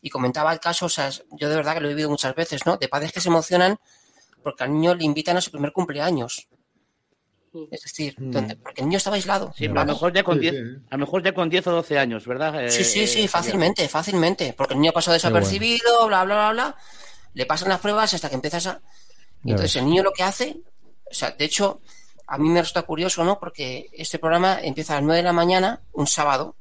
Y 0.00 0.10
comentaba 0.10 0.52
el 0.52 0.60
caso, 0.60 0.86
o 0.86 0.88
sea, 0.90 1.10
yo 1.30 1.48
de 1.48 1.56
verdad 1.56 1.74
que 1.74 1.80
lo 1.80 1.86
he 1.86 1.90
vivido 1.90 2.10
muchas 2.10 2.34
veces, 2.34 2.66
¿no? 2.66 2.76
De 2.76 2.88
padres 2.88 3.10
que 3.12 3.20
se 3.20 3.28
emocionan 3.30 3.78
porque 4.42 4.64
al 4.64 4.72
niño 4.74 4.94
le 4.94 5.04
invitan 5.04 5.36
a 5.38 5.40
su 5.40 5.50
primer 5.50 5.72
cumpleaños. 5.72 6.46
Es 7.70 7.82
decir, 7.82 8.14
donde, 8.18 8.56
porque 8.56 8.80
el 8.82 8.88
niño 8.88 8.98
estaba 8.98 9.14
aislado. 9.16 9.52
Sí, 9.56 9.68
pero 9.68 9.80
a 9.80 9.84
lo 9.84 9.92
mejor 9.92 10.12
ya 10.12 10.24
con 10.24 10.34
Sí, 10.34 10.40
10, 10.50 10.54
sí. 10.54 10.60
a 10.90 10.94
lo 10.96 10.98
mejor 10.98 11.22
ya 11.22 11.32
con 11.32 11.48
10 11.48 11.66
o 11.68 11.70
12 11.70 11.98
años, 11.98 12.26
¿verdad? 12.26 12.64
Eh, 12.64 12.68
Sí, 12.70 12.82
sí, 12.84 13.00
eh, 13.02 13.06
sí, 13.06 13.12
Javier? 13.14 13.30
fácilmente, 13.30 13.88
fácilmente. 13.88 14.54
Porque 14.58 14.74
el 14.74 14.80
niño 14.80 14.92
pasó 14.92 15.12
desapercibido, 15.12 16.06
bla, 16.08 16.24
bla, 16.24 16.34
bla, 16.34 16.52
bla. 16.52 16.76
Le 17.34 17.46
pasan 17.46 17.68
las 17.68 17.80
pruebas 17.80 18.14
hasta 18.14 18.28
que 18.28 18.34
empiezas 18.36 18.66
a. 18.66 18.80
Y 19.44 19.50
entonces 19.50 19.76
el 19.76 19.84
niño 19.86 20.02
lo 20.02 20.12
que 20.12 20.22
hace. 20.22 20.56
O 21.10 21.14
sea, 21.14 21.30
de 21.32 21.44
hecho, 21.44 21.80
a 22.26 22.38
mí 22.38 22.48
me 22.48 22.60
resulta 22.60 22.82
curioso, 22.82 23.22
¿no? 23.24 23.38
Porque 23.38 23.88
este 23.92 24.18
programa 24.18 24.58
empieza 24.62 24.94
a 24.94 24.96
las 24.96 25.04
9 25.04 25.18
de 25.18 25.22
la 25.24 25.32
mañana, 25.32 25.82
un 25.92 26.06
sábado, 26.06 26.56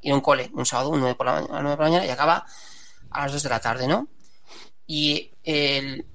y 0.00 0.10
en 0.10 0.14
un 0.14 0.20
cole, 0.20 0.50
un 0.54 0.64
sábado, 0.64 0.90
un 0.90 1.00
9 1.00 1.14
por 1.16 1.26
la, 1.26 1.32
ma- 1.32 1.38
a 1.38 1.52
las 1.54 1.62
9 1.62 1.76
por 1.76 1.84
la 1.84 1.90
mañana, 1.90 2.06
y 2.06 2.10
acaba 2.10 2.46
a 3.10 3.22
las 3.24 3.32
2 3.32 3.42
de 3.42 3.48
la 3.48 3.60
tarde, 3.60 3.88
¿no? 3.88 4.06
Y 4.86 5.32
el 5.44 6.06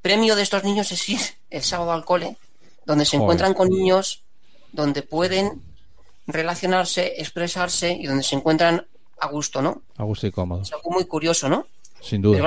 premio 0.00 0.36
de 0.36 0.42
estos 0.42 0.62
niños 0.62 0.92
es 0.92 1.08
ir 1.08 1.20
el 1.50 1.62
sábado 1.62 1.92
al 1.92 2.04
cole, 2.04 2.36
donde 2.84 3.04
se 3.04 3.16
Joder. 3.16 3.24
encuentran 3.24 3.54
con 3.54 3.68
niños 3.68 4.22
donde 4.72 5.02
pueden 5.02 5.62
relacionarse, 6.26 7.14
expresarse 7.20 7.90
y 7.92 8.06
donde 8.06 8.22
se 8.22 8.36
encuentran 8.36 8.86
a 9.20 9.26
gusto, 9.28 9.62
¿no? 9.62 9.82
A 9.96 10.04
gusto 10.04 10.26
y 10.26 10.30
cómodo. 10.30 10.62
Es 10.62 10.72
algo 10.72 10.90
muy 10.90 11.04
curioso, 11.06 11.48
¿no? 11.48 11.66
Sin 12.00 12.22
duda. 12.22 12.38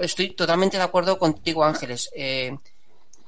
estoy 0.00 0.30
totalmente 0.30 0.76
de 0.76 0.82
acuerdo 0.82 1.18
contigo, 1.18 1.64
Ángeles. 1.64 2.10
Eh, 2.14 2.56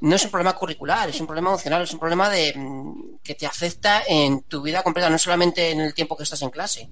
no 0.00 0.14
es 0.16 0.24
un 0.24 0.31
problema 0.31 0.54
curricular, 0.54 1.09
es 1.09 1.20
un 1.20 1.26
problema 1.26 1.50
emocional, 1.50 1.83
es 1.83 1.92
un 1.92 1.98
problema 1.98 2.31
de 2.31 2.52
mm, 2.57 3.18
que 3.22 3.35
te 3.35 3.46
afecta 3.46 4.02
en 4.09 4.42
tu 4.42 4.62
vida 4.62 4.83
completa, 4.83 5.11
no 5.11 5.18
solamente 5.18 5.70
en 5.70 5.81
el 5.81 5.94
tiempo 5.94 6.16
que 6.16 6.22
estás 6.22 6.42
en 6.42 6.50
clase. 6.50 6.88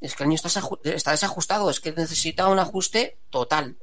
Es 0.00 0.14
que 0.14 0.22
el 0.24 0.28
niño 0.28 0.40
está, 0.44 0.48
desaju- 0.48 0.80
está 0.84 1.10
desajustado, 1.12 1.70
es 1.70 1.80
que 1.80 1.92
necesita 1.92 2.48
un 2.48 2.58
ajuste 2.58 3.16
total. 3.30 3.76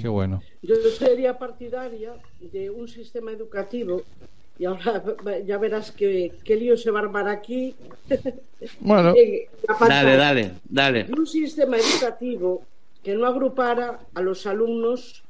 Qué 0.00 0.08
bueno. 0.08 0.42
Yo 0.62 0.74
sería 0.98 1.38
partidaria 1.38 2.12
de 2.40 2.68
un 2.70 2.88
sistema 2.88 3.30
educativo 3.32 4.02
y 4.58 4.64
ahora 4.66 5.02
ya 5.46 5.56
verás 5.58 5.90
que, 5.92 6.32
qué 6.44 6.56
lío 6.56 6.76
se 6.76 6.90
va 6.90 7.00
a 7.00 7.02
armar 7.04 7.28
aquí. 7.28 7.74
Bueno. 8.80 9.14
Dale, 9.88 10.16
dale, 10.16 10.52
dale. 10.64 11.06
un 11.16 11.26
sistema 11.26 11.76
educativo 11.76 12.62
que 13.08 13.14
no 13.14 13.26
agrupara 13.26 14.00
a 14.14 14.20
los 14.20 14.46
alumnos 14.46 15.22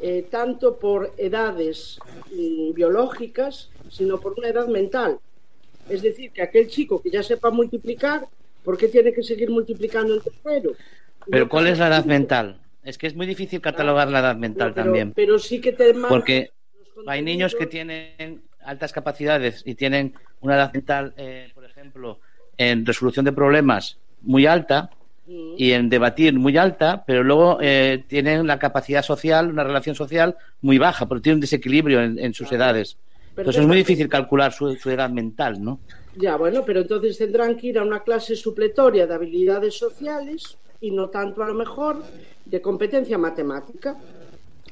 eh, 0.00 0.26
tanto 0.30 0.78
por 0.78 1.12
edades 1.18 1.98
mm, 2.34 2.72
biológicas, 2.72 3.68
sino 3.90 4.18
por 4.18 4.38
una 4.38 4.48
edad 4.48 4.66
mental. 4.68 5.18
Es 5.86 6.00
decir, 6.00 6.30
que 6.30 6.40
aquel 6.40 6.66
chico 6.66 7.02
que 7.02 7.10
ya 7.10 7.22
sepa 7.22 7.50
multiplicar, 7.50 8.26
¿por 8.64 8.78
qué 8.78 8.88
tiene 8.88 9.12
que 9.12 9.22
seguir 9.22 9.50
multiplicando 9.50 10.14
en 10.14 10.22
tercero? 10.22 10.70
Pero 11.30 11.46
¿cuál 11.46 11.66
es 11.66 11.78
la 11.78 11.88
edad 11.88 12.06
mental? 12.06 12.58
Es 12.82 12.96
que 12.96 13.06
es 13.06 13.14
muy 13.14 13.26
difícil 13.26 13.60
catalogar 13.60 14.08
la 14.08 14.20
edad 14.20 14.36
mental 14.36 14.68
No, 14.68 14.74
pero, 14.74 14.84
también. 14.86 15.12
Pero 15.12 15.38
sí 15.38 15.60
que 15.60 15.72
te 15.72 15.92
Porque 15.92 16.52
hay 17.06 17.20
niños 17.20 17.54
que 17.54 17.66
tienen 17.66 18.44
altas 18.64 18.94
capacidades 18.94 19.62
y 19.66 19.74
tienen 19.74 20.14
una 20.40 20.56
edad 20.56 20.72
mental, 20.72 21.12
eh, 21.18 21.50
por 21.54 21.66
ejemplo, 21.66 22.18
en 22.56 22.86
resolución 22.86 23.26
de 23.26 23.32
problemas 23.32 23.98
muy 24.22 24.46
alta. 24.46 24.88
Y 25.28 25.72
en 25.72 25.88
debatir 25.88 26.34
muy 26.38 26.56
alta, 26.56 27.02
pero 27.06 27.24
luego 27.24 27.58
eh, 27.60 28.04
tienen 28.06 28.46
la 28.46 28.58
capacidad 28.58 29.02
social, 29.02 29.50
una 29.50 29.64
relación 29.64 29.94
social 29.96 30.36
muy 30.62 30.78
baja, 30.78 31.06
porque 31.06 31.22
tienen 31.22 31.36
un 31.38 31.40
desequilibrio 31.40 32.00
en, 32.02 32.18
en 32.18 32.32
sus 32.32 32.50
edades. 32.52 32.96
Entonces 33.36 33.60
es 33.62 33.66
muy 33.66 33.76
difícil 33.78 34.08
calcular 34.08 34.52
su, 34.52 34.74
su 34.76 34.88
edad 34.90 35.10
mental, 35.10 35.62
¿no? 35.62 35.80
Ya, 36.16 36.36
bueno, 36.36 36.62
pero 36.64 36.80
entonces 36.80 37.18
tendrán 37.18 37.56
que 37.56 37.66
ir 37.68 37.78
a 37.78 37.82
una 37.82 38.00
clase 38.02 38.34
supletoria 38.36 39.06
de 39.06 39.14
habilidades 39.14 39.74
sociales 39.76 40.56
y 40.80 40.90
no 40.90 41.08
tanto 41.10 41.42
a 41.42 41.48
lo 41.48 41.54
mejor 41.54 42.02
de 42.44 42.60
competencia 42.62 43.18
matemática. 43.18 43.96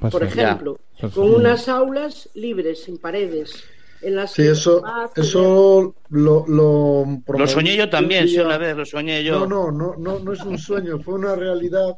pues 0.00 0.12
Por 0.12 0.22
sí. 0.22 0.38
ejemplo, 0.38 0.78
Ya. 1.02 1.08
con 1.10 1.34
unas 1.34 1.68
aulas 1.68 2.30
libres, 2.34 2.84
sin 2.84 2.98
paredes, 2.98 3.64
en 4.04 4.16
las 4.16 4.32
Sí, 4.32 4.42
que 4.42 4.50
eso, 4.50 4.82
eso 5.16 5.96
lo, 6.08 6.44
lo, 6.46 7.04
Lo 7.26 7.46
soñé 7.46 7.76
yo 7.76 7.88
también, 7.88 8.28
sí, 8.28 8.38
una 8.38 8.58
vez, 8.58 8.76
lo 8.76 8.84
soñé 8.84 9.24
yo. 9.24 9.40
No, 9.40 9.46
no, 9.46 9.70
no, 9.70 9.94
no, 9.96 10.18
no 10.20 10.32
es 10.32 10.40
un 10.42 10.58
sueño, 10.58 10.98
fue 11.00 11.14
una 11.14 11.34
realidad 11.34 11.96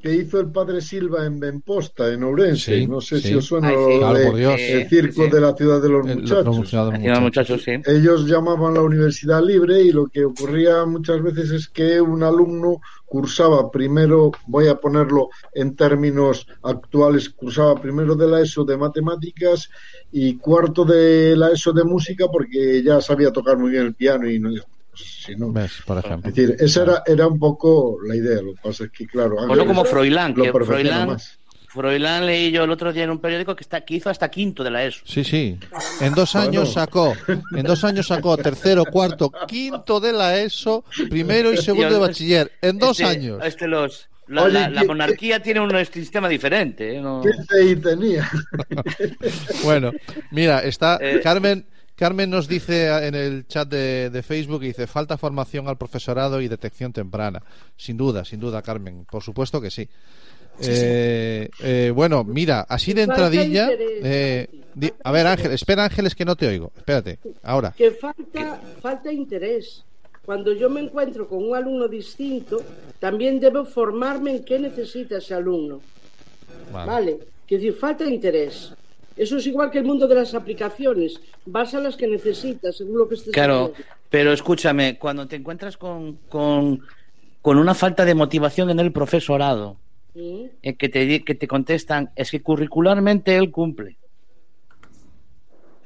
que 0.00 0.14
hizo 0.14 0.38
el 0.38 0.50
padre 0.52 0.80
Silva 0.80 1.26
en 1.26 1.40
Benposta, 1.40 2.12
en 2.12 2.22
Ourense. 2.22 2.76
Sí, 2.78 2.86
no 2.86 3.00
sé 3.00 3.20
sí. 3.20 3.28
si 3.28 3.34
os 3.34 3.44
suena 3.46 3.68
Ay, 3.68 3.74
lo 3.74 3.86
sí. 3.88 3.98
Claro, 3.98 4.18
de 4.18 4.26
por 4.26 4.36
Dios. 4.36 4.54
el 4.60 4.88
circo 4.88 5.12
Sí, 5.12 5.22
sí. 5.24 5.30
de 5.30 5.40
la 5.40 5.54
ciudad 5.56 5.82
de 5.82 5.88
los 5.88 6.06
El- 6.06 6.16
muchachos. 6.20 6.44
los 6.46 6.56
muchachos. 6.56 6.94
Hacían 6.94 7.12
los 7.14 7.20
muchachos, 7.22 7.62
sí. 7.64 7.72
Ellos 7.84 8.26
llamaban 8.26 8.74
la 8.74 8.82
universidad 8.82 9.42
libre 9.42 9.82
y 9.82 9.90
lo 9.92 10.06
que 10.06 10.24
ocurría 10.24 10.84
muchas 10.84 11.20
veces 11.22 11.50
es 11.50 11.68
que 11.68 12.00
un 12.00 12.22
alumno 12.22 12.80
cursaba 13.06 13.70
primero, 13.70 14.30
voy 14.46 14.68
a 14.68 14.76
ponerlo 14.76 15.30
en 15.54 15.74
términos 15.74 16.46
actuales, 16.62 17.30
cursaba 17.30 17.74
primero 17.80 18.14
de 18.14 18.28
la 18.28 18.40
ESO 18.42 18.64
de 18.64 18.76
matemáticas 18.76 19.68
y 20.12 20.36
cuarto 20.36 20.84
de 20.84 21.34
la 21.36 21.50
ESO 21.50 21.72
de 21.72 21.84
música 21.84 22.26
porque 22.30 22.82
ya 22.82 23.00
sabía 23.00 23.32
tocar 23.32 23.58
muy 23.58 23.70
bien 23.70 23.86
el 23.86 23.94
piano 23.94 24.28
y 24.30 24.38
no, 24.38 24.50
si 24.98 25.34
no- 25.36 25.52
¿Ves? 25.52 25.72
Por 25.86 25.98
ejemplo. 25.98 26.28
es 26.30 26.34
decir, 26.34 26.56
esa 26.58 26.82
era, 26.82 27.02
era 27.06 27.26
un 27.26 27.38
poco 27.38 27.98
la 28.06 28.16
idea, 28.16 28.40
lo 28.42 28.54
que 28.54 28.60
pasa 28.62 28.84
es 28.84 28.90
que 28.90 29.06
claro, 29.06 29.34
O 29.36 29.40
no 29.40 29.42
Ángeles 29.52 29.66
como 29.66 29.84
Froilán, 29.84 30.34
que 30.34 30.50
Froilán, 30.52 31.08
más. 31.08 31.38
Froilán 31.70 32.24
leí 32.26 32.50
yo 32.50 32.64
el 32.64 32.70
otro 32.70 32.92
día 32.92 33.04
en 33.04 33.10
un 33.10 33.18
periódico 33.20 33.54
que, 33.54 33.62
está, 33.62 33.82
que 33.82 33.94
hizo 33.96 34.08
hasta 34.10 34.30
quinto 34.30 34.64
de 34.64 34.70
la 34.70 34.84
ESO. 34.84 35.00
Sí, 35.04 35.22
sí. 35.22 35.58
En 36.00 36.14
dos 36.14 36.34
años 36.34 36.72
sacó, 36.72 37.14
en 37.54 37.62
dos 37.64 37.84
años 37.84 38.06
sacó 38.06 38.36
tercero, 38.38 38.84
cuarto, 38.86 39.30
quinto 39.46 40.00
de 40.00 40.12
la 40.14 40.38
ESO, 40.38 40.84
primero 41.10 41.52
y 41.52 41.56
segundo 41.58 41.92
de 41.94 41.98
bachiller. 42.00 42.52
En 42.62 42.78
dos 42.78 42.98
Este- 43.00 43.04
años. 43.12 43.40
Este 43.44 43.68
los, 43.68 44.08
la, 44.28 44.44
Oye, 44.44 44.54
la- 44.54 44.70
la 44.70 44.80
¿qué- 44.80 44.86
monarquía 44.86 45.42
tiene 45.42 45.60
un 45.60 45.84
sistema 45.86 46.26
diferente. 46.28 46.96
¿eh? 46.96 47.00
No- 47.02 47.22
¿Qué 47.22 47.76
tenía? 47.76 48.28
Bueno, 49.62 49.92
mira, 50.30 50.60
está 50.60 50.98
Eh. 51.00 51.20
Carmen. 51.22 51.66
Carmen 51.98 52.30
nos 52.30 52.46
dice 52.46 52.86
en 53.06 53.16
el 53.16 53.46
chat 53.48 53.68
de, 53.68 54.08
de 54.10 54.22
Facebook, 54.22 54.60
dice, 54.60 54.86
falta 54.86 55.18
formación 55.18 55.66
al 55.66 55.76
profesorado 55.76 56.40
y 56.40 56.46
detección 56.46 56.92
temprana. 56.92 57.42
Sin 57.76 57.96
duda, 57.96 58.24
sin 58.24 58.38
duda, 58.38 58.62
Carmen. 58.62 59.04
Por 59.10 59.22
supuesto 59.22 59.60
que 59.60 59.68
sí. 59.70 59.88
Eh, 60.60 61.48
eh, 61.60 61.92
bueno, 61.94 62.22
mira, 62.22 62.60
así 62.68 62.92
de 62.92 63.02
entradilla... 63.02 63.68
eh, 63.72 64.46
di- 64.74 64.92
a 65.02 65.10
ver, 65.10 65.26
Ángel, 65.26 65.50
espera 65.52 65.84
Ángeles 65.84 66.14
que 66.14 66.24
no 66.24 66.36
te 66.36 66.46
oigo. 66.46 66.70
Espérate, 66.76 67.18
ahora. 67.42 67.74
que 67.76 67.90
falta, 67.90 68.60
falta 68.80 69.12
interés. 69.12 69.84
cuando 70.24 70.52
yo 70.52 70.68
me 70.70 70.80
encuentro 70.80 71.26
con 71.28 71.42
un 71.42 71.56
alumno 71.56 71.88
distinto, 71.88 72.62
también 73.00 73.40
debo 73.40 73.64
formarme 73.64 74.36
en 74.36 74.44
qué 74.44 74.58
necesita 74.58 75.18
ese 75.18 75.34
alumno. 75.34 75.80
Vale. 76.72 76.86
¿Vale? 76.92 77.18
Quiero 77.46 77.62
decir, 77.64 77.78
falta 77.78 78.04
interés. 78.04 78.72
Eso 79.18 79.36
es 79.36 79.46
igual 79.48 79.70
que 79.70 79.78
el 79.78 79.84
mundo 79.84 80.06
de 80.06 80.14
las 80.14 80.32
aplicaciones. 80.34 81.20
Vas 81.44 81.74
a 81.74 81.80
las 81.80 81.96
que 81.96 82.06
necesitas, 82.06 82.76
según 82.76 82.98
lo 82.98 83.08
que 83.08 83.16
estés 83.16 83.32
Claro, 83.34 83.72
haciendo. 83.72 83.94
pero 84.08 84.32
escúchame, 84.32 84.96
cuando 84.98 85.26
te 85.26 85.36
encuentras 85.36 85.76
con, 85.76 86.14
con, 86.28 86.80
con 87.42 87.58
una 87.58 87.74
falta 87.74 88.04
de 88.04 88.14
motivación 88.14 88.70
en 88.70 88.78
el 88.80 88.92
profesorado, 88.92 89.76
¿Mm? 90.14 90.44
en 90.62 90.76
que 90.76 90.88
te, 90.88 91.24
que 91.24 91.34
te 91.34 91.48
contestan, 91.48 92.10
es 92.14 92.30
que 92.30 92.40
curricularmente 92.42 93.36
él 93.36 93.50
cumple. 93.50 93.96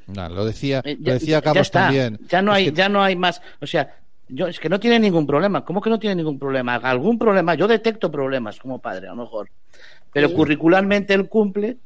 Nah, 0.08 0.28
lo 0.28 0.44
decía, 0.44 0.82
Eh, 0.84 0.96
lo 1.00 1.12
decía 1.14 1.40
Carlos 1.40 1.66
está. 1.68 1.84
también. 1.84 2.18
Ya 2.28 2.42
no 2.42 2.52
Es 2.52 2.56
hay, 2.58 2.64
que- 2.66 2.72
ya 2.72 2.88
no 2.88 3.02
hay 3.02 3.16
más. 3.16 3.40
O 3.60 3.66
sea, 3.66 3.96
yo 4.28 4.46
es 4.46 4.58
que 4.60 4.68
no 4.68 4.78
tiene 4.80 4.98
ningún 4.98 5.26
problema. 5.26 5.64
¿Cómo 5.64 5.80
que 5.80 5.90
no 5.90 5.98
tiene 5.98 6.16
ningún 6.16 6.38
problema? 6.38 6.74
Algún 6.74 7.18
problema. 7.18 7.54
Yo 7.54 7.66
detecto 7.68 8.10
problemas 8.10 8.58
como 8.58 8.78
padre, 8.78 9.06
a 9.08 9.10
lo 9.14 9.22
mejor. 9.22 9.48
Pero 10.12 10.28
Sí. 10.28 10.34
curricularmente 10.34 11.14
él 11.14 11.28
cumple, 11.28 11.78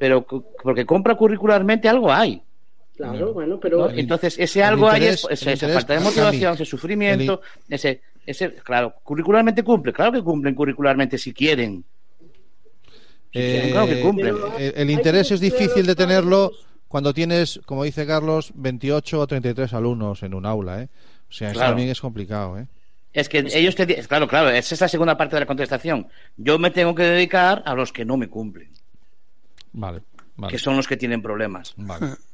pero 0.00 0.26
porque 0.62 0.86
compra 0.86 1.14
curricularmente 1.14 1.86
algo 1.86 2.10
hay. 2.10 2.42
Claro, 2.96 3.34
bueno, 3.34 3.60
pero 3.60 3.86
¿no? 3.86 3.90
Entonces, 3.90 4.38
ese 4.38 4.64
algo 4.64 4.88
hay 4.88 5.02
interés- 5.02 5.26
es, 5.30 5.46
esa 5.46 5.68
falta 5.68 5.92
de 5.92 6.00
motivación, 6.00 6.54
ese 6.54 6.64
sufrimiento, 6.64 7.42
ese, 7.68 8.00
ese, 8.24 8.54
claro, 8.54 8.94
curricularmente 9.02 9.62
cumple, 9.62 9.92
claro 9.92 10.12
que 10.12 10.22
cumplen 10.22 10.54
curricularmente 10.54 11.18
si 11.18 11.34
quieren. 11.34 11.84
Eh, 13.32 13.68
claro 13.72 13.86
que 13.88 14.00
cumple. 14.00 14.32
Pero 14.32 14.56
el, 14.58 14.90
interés 14.90 15.30
es 15.32 15.40
difícil 15.40 15.84
de 15.84 15.94
tenerlo 15.94 16.50
cuando 16.88 17.12
tienes, 17.12 17.60
como 17.66 17.84
dice 17.84 18.06
Carlos, 18.06 18.52
28 18.54 19.20
o 19.20 19.26
33 19.26 19.74
alumnos 19.74 20.22
en 20.22 20.32
un 20.32 20.46
aula, 20.46 20.82
¿eh? 20.82 20.88
O 21.28 21.32
sea, 21.32 21.50
eso 21.50 21.60
también 21.60 21.90
es 21.90 22.00
complicado, 22.00 22.58
¿eh? 22.58 22.66
Es 23.12 23.28
que 23.28 23.38
ellos 23.38 23.74
te 23.74 23.86
claro, 24.06 24.28
claro, 24.28 24.50
esa 24.50 24.74
es 24.74 24.80
la 24.80 24.88
segunda 24.88 25.16
parte 25.16 25.36
de 25.36 25.40
la 25.40 25.46
contestación. 25.46 26.06
Yo 26.36 26.58
me 26.58 26.70
tengo 26.70 26.94
que 26.94 27.02
dedicar 27.02 27.62
a 27.66 27.74
los 27.74 27.92
que 27.92 28.04
no 28.04 28.16
me 28.16 28.28
cumplen, 28.28 28.70
Vale, 29.72 30.00
vale. 30.36 30.52
que 30.52 30.58
son 30.58 30.76
los 30.76 30.86
que 30.86 30.96
tienen 30.96 31.22
problemas. 31.22 31.74
vale. 31.76 32.14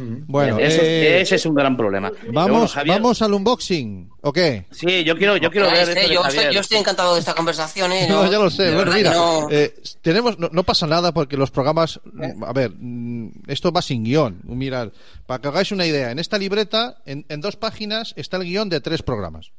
Bueno, 0.00 0.60
ese, 0.60 0.80
eh, 0.80 1.20
ese 1.22 1.34
es 1.34 1.44
un 1.46 1.56
gran 1.56 1.76
problema. 1.76 2.08
Bueno, 2.26 2.32
vamos, 2.32 2.72
Javier- 2.76 2.98
vamos 3.02 3.20
al 3.20 3.34
unboxing, 3.34 4.08
¿o 4.20 4.32
qué? 4.32 4.66
Sí, 4.70 5.02
yo 5.02 5.16
quiero, 5.16 5.36
yo 5.38 5.50
quiero 5.50 5.66
ver 5.66 5.88
Este, 5.88 5.92
esto 5.94 6.08
de 6.08 6.14
yo, 6.14 6.22
Javier. 6.22 6.40
estoy, 6.42 6.54
yo 6.54 6.60
estoy 6.60 6.78
encantado 6.78 7.14
de 7.14 7.18
esta 7.20 7.34
conversación. 7.34 7.90
¿eh? 7.90 8.06
No, 8.08 8.22
No, 8.22 8.30
ya 8.30 8.38
lo 8.38 8.48
sé. 8.48 8.72
Bueno, 8.76 8.92
mira, 8.92 9.12
no- 9.12 9.48
eh, 9.50 9.74
tenemos, 10.00 10.38
no, 10.38 10.50
no 10.52 10.62
pasa 10.62 10.86
nada 10.86 11.12
porque 11.12 11.36
los 11.36 11.50
programas, 11.50 11.98
mm, 12.12 12.44
a 12.44 12.52
ver, 12.52 12.70
mm, 12.78 13.28
esto 13.48 13.72
va 13.72 13.82
sin 13.82 14.04
guion. 14.04 14.38
Mirad, 14.44 14.92
para 15.26 15.40
que 15.42 15.48
hagáis 15.48 15.72
una 15.72 15.84
idea, 15.84 16.12
en 16.12 16.20
esta 16.20 16.38
libreta, 16.38 16.98
en, 17.04 17.26
en 17.28 17.40
dos 17.40 17.56
páginas, 17.56 18.12
está 18.16 18.36
el 18.36 18.44
guion 18.44 18.68
de 18.68 18.80
tres 18.80 19.02
programas. 19.02 19.50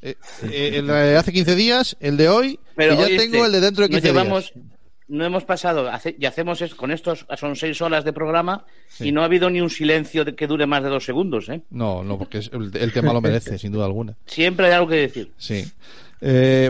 Eh, 0.00 0.14
eh, 0.44 0.70
el 0.76 0.86
de 0.86 1.16
hace 1.18 1.34
15 1.34 1.54
días, 1.54 1.98
el 2.00 2.16
de 2.16 2.30
hoy, 2.30 2.58
Pero 2.76 2.94
y 2.94 2.96
ya 2.96 3.06
tengo 3.08 3.36
este, 3.44 3.46
el 3.46 3.52
de 3.52 3.60
dentro 3.60 3.82
de 3.86 3.90
nos 3.90 4.00
15 4.00 4.08
llevamos, 4.08 4.52
días. 4.54 4.66
No 5.08 5.24
hemos 5.24 5.44
pasado, 5.44 5.88
hace- 5.88 6.16
y 6.18 6.26
hacemos 6.26 6.60
es- 6.62 6.74
con 6.74 6.90
estos, 6.90 7.26
son 7.36 7.54
seis 7.54 7.80
horas 7.80 8.04
de 8.04 8.12
programa 8.12 8.64
Sí. 8.88 9.08
y 9.08 9.12
no 9.12 9.22
ha 9.22 9.26
habido 9.26 9.48
ni 9.50 9.60
un 9.60 9.70
silencio 9.70 10.24
de 10.24 10.34
que 10.34 10.46
dure 10.48 10.66
más 10.66 10.82
de 10.82 10.88
dos 10.88 11.04
segundos. 11.04 11.48
¿eh? 11.48 11.62
No, 11.70 12.02
no, 12.02 12.18
porque 12.18 12.38
es- 12.38 12.50
el, 12.52 12.76
el 12.76 12.92
tema 12.92 13.12
lo 13.12 13.20
merece, 13.20 13.56
sin 13.58 13.70
duda 13.72 13.84
alguna. 13.86 14.16
Siempre 14.26 14.66
hay 14.66 14.72
algo 14.72 14.88
que 14.88 14.96
decir. 14.96 15.30
Sí. 15.36 15.64
Eh, 16.20 16.64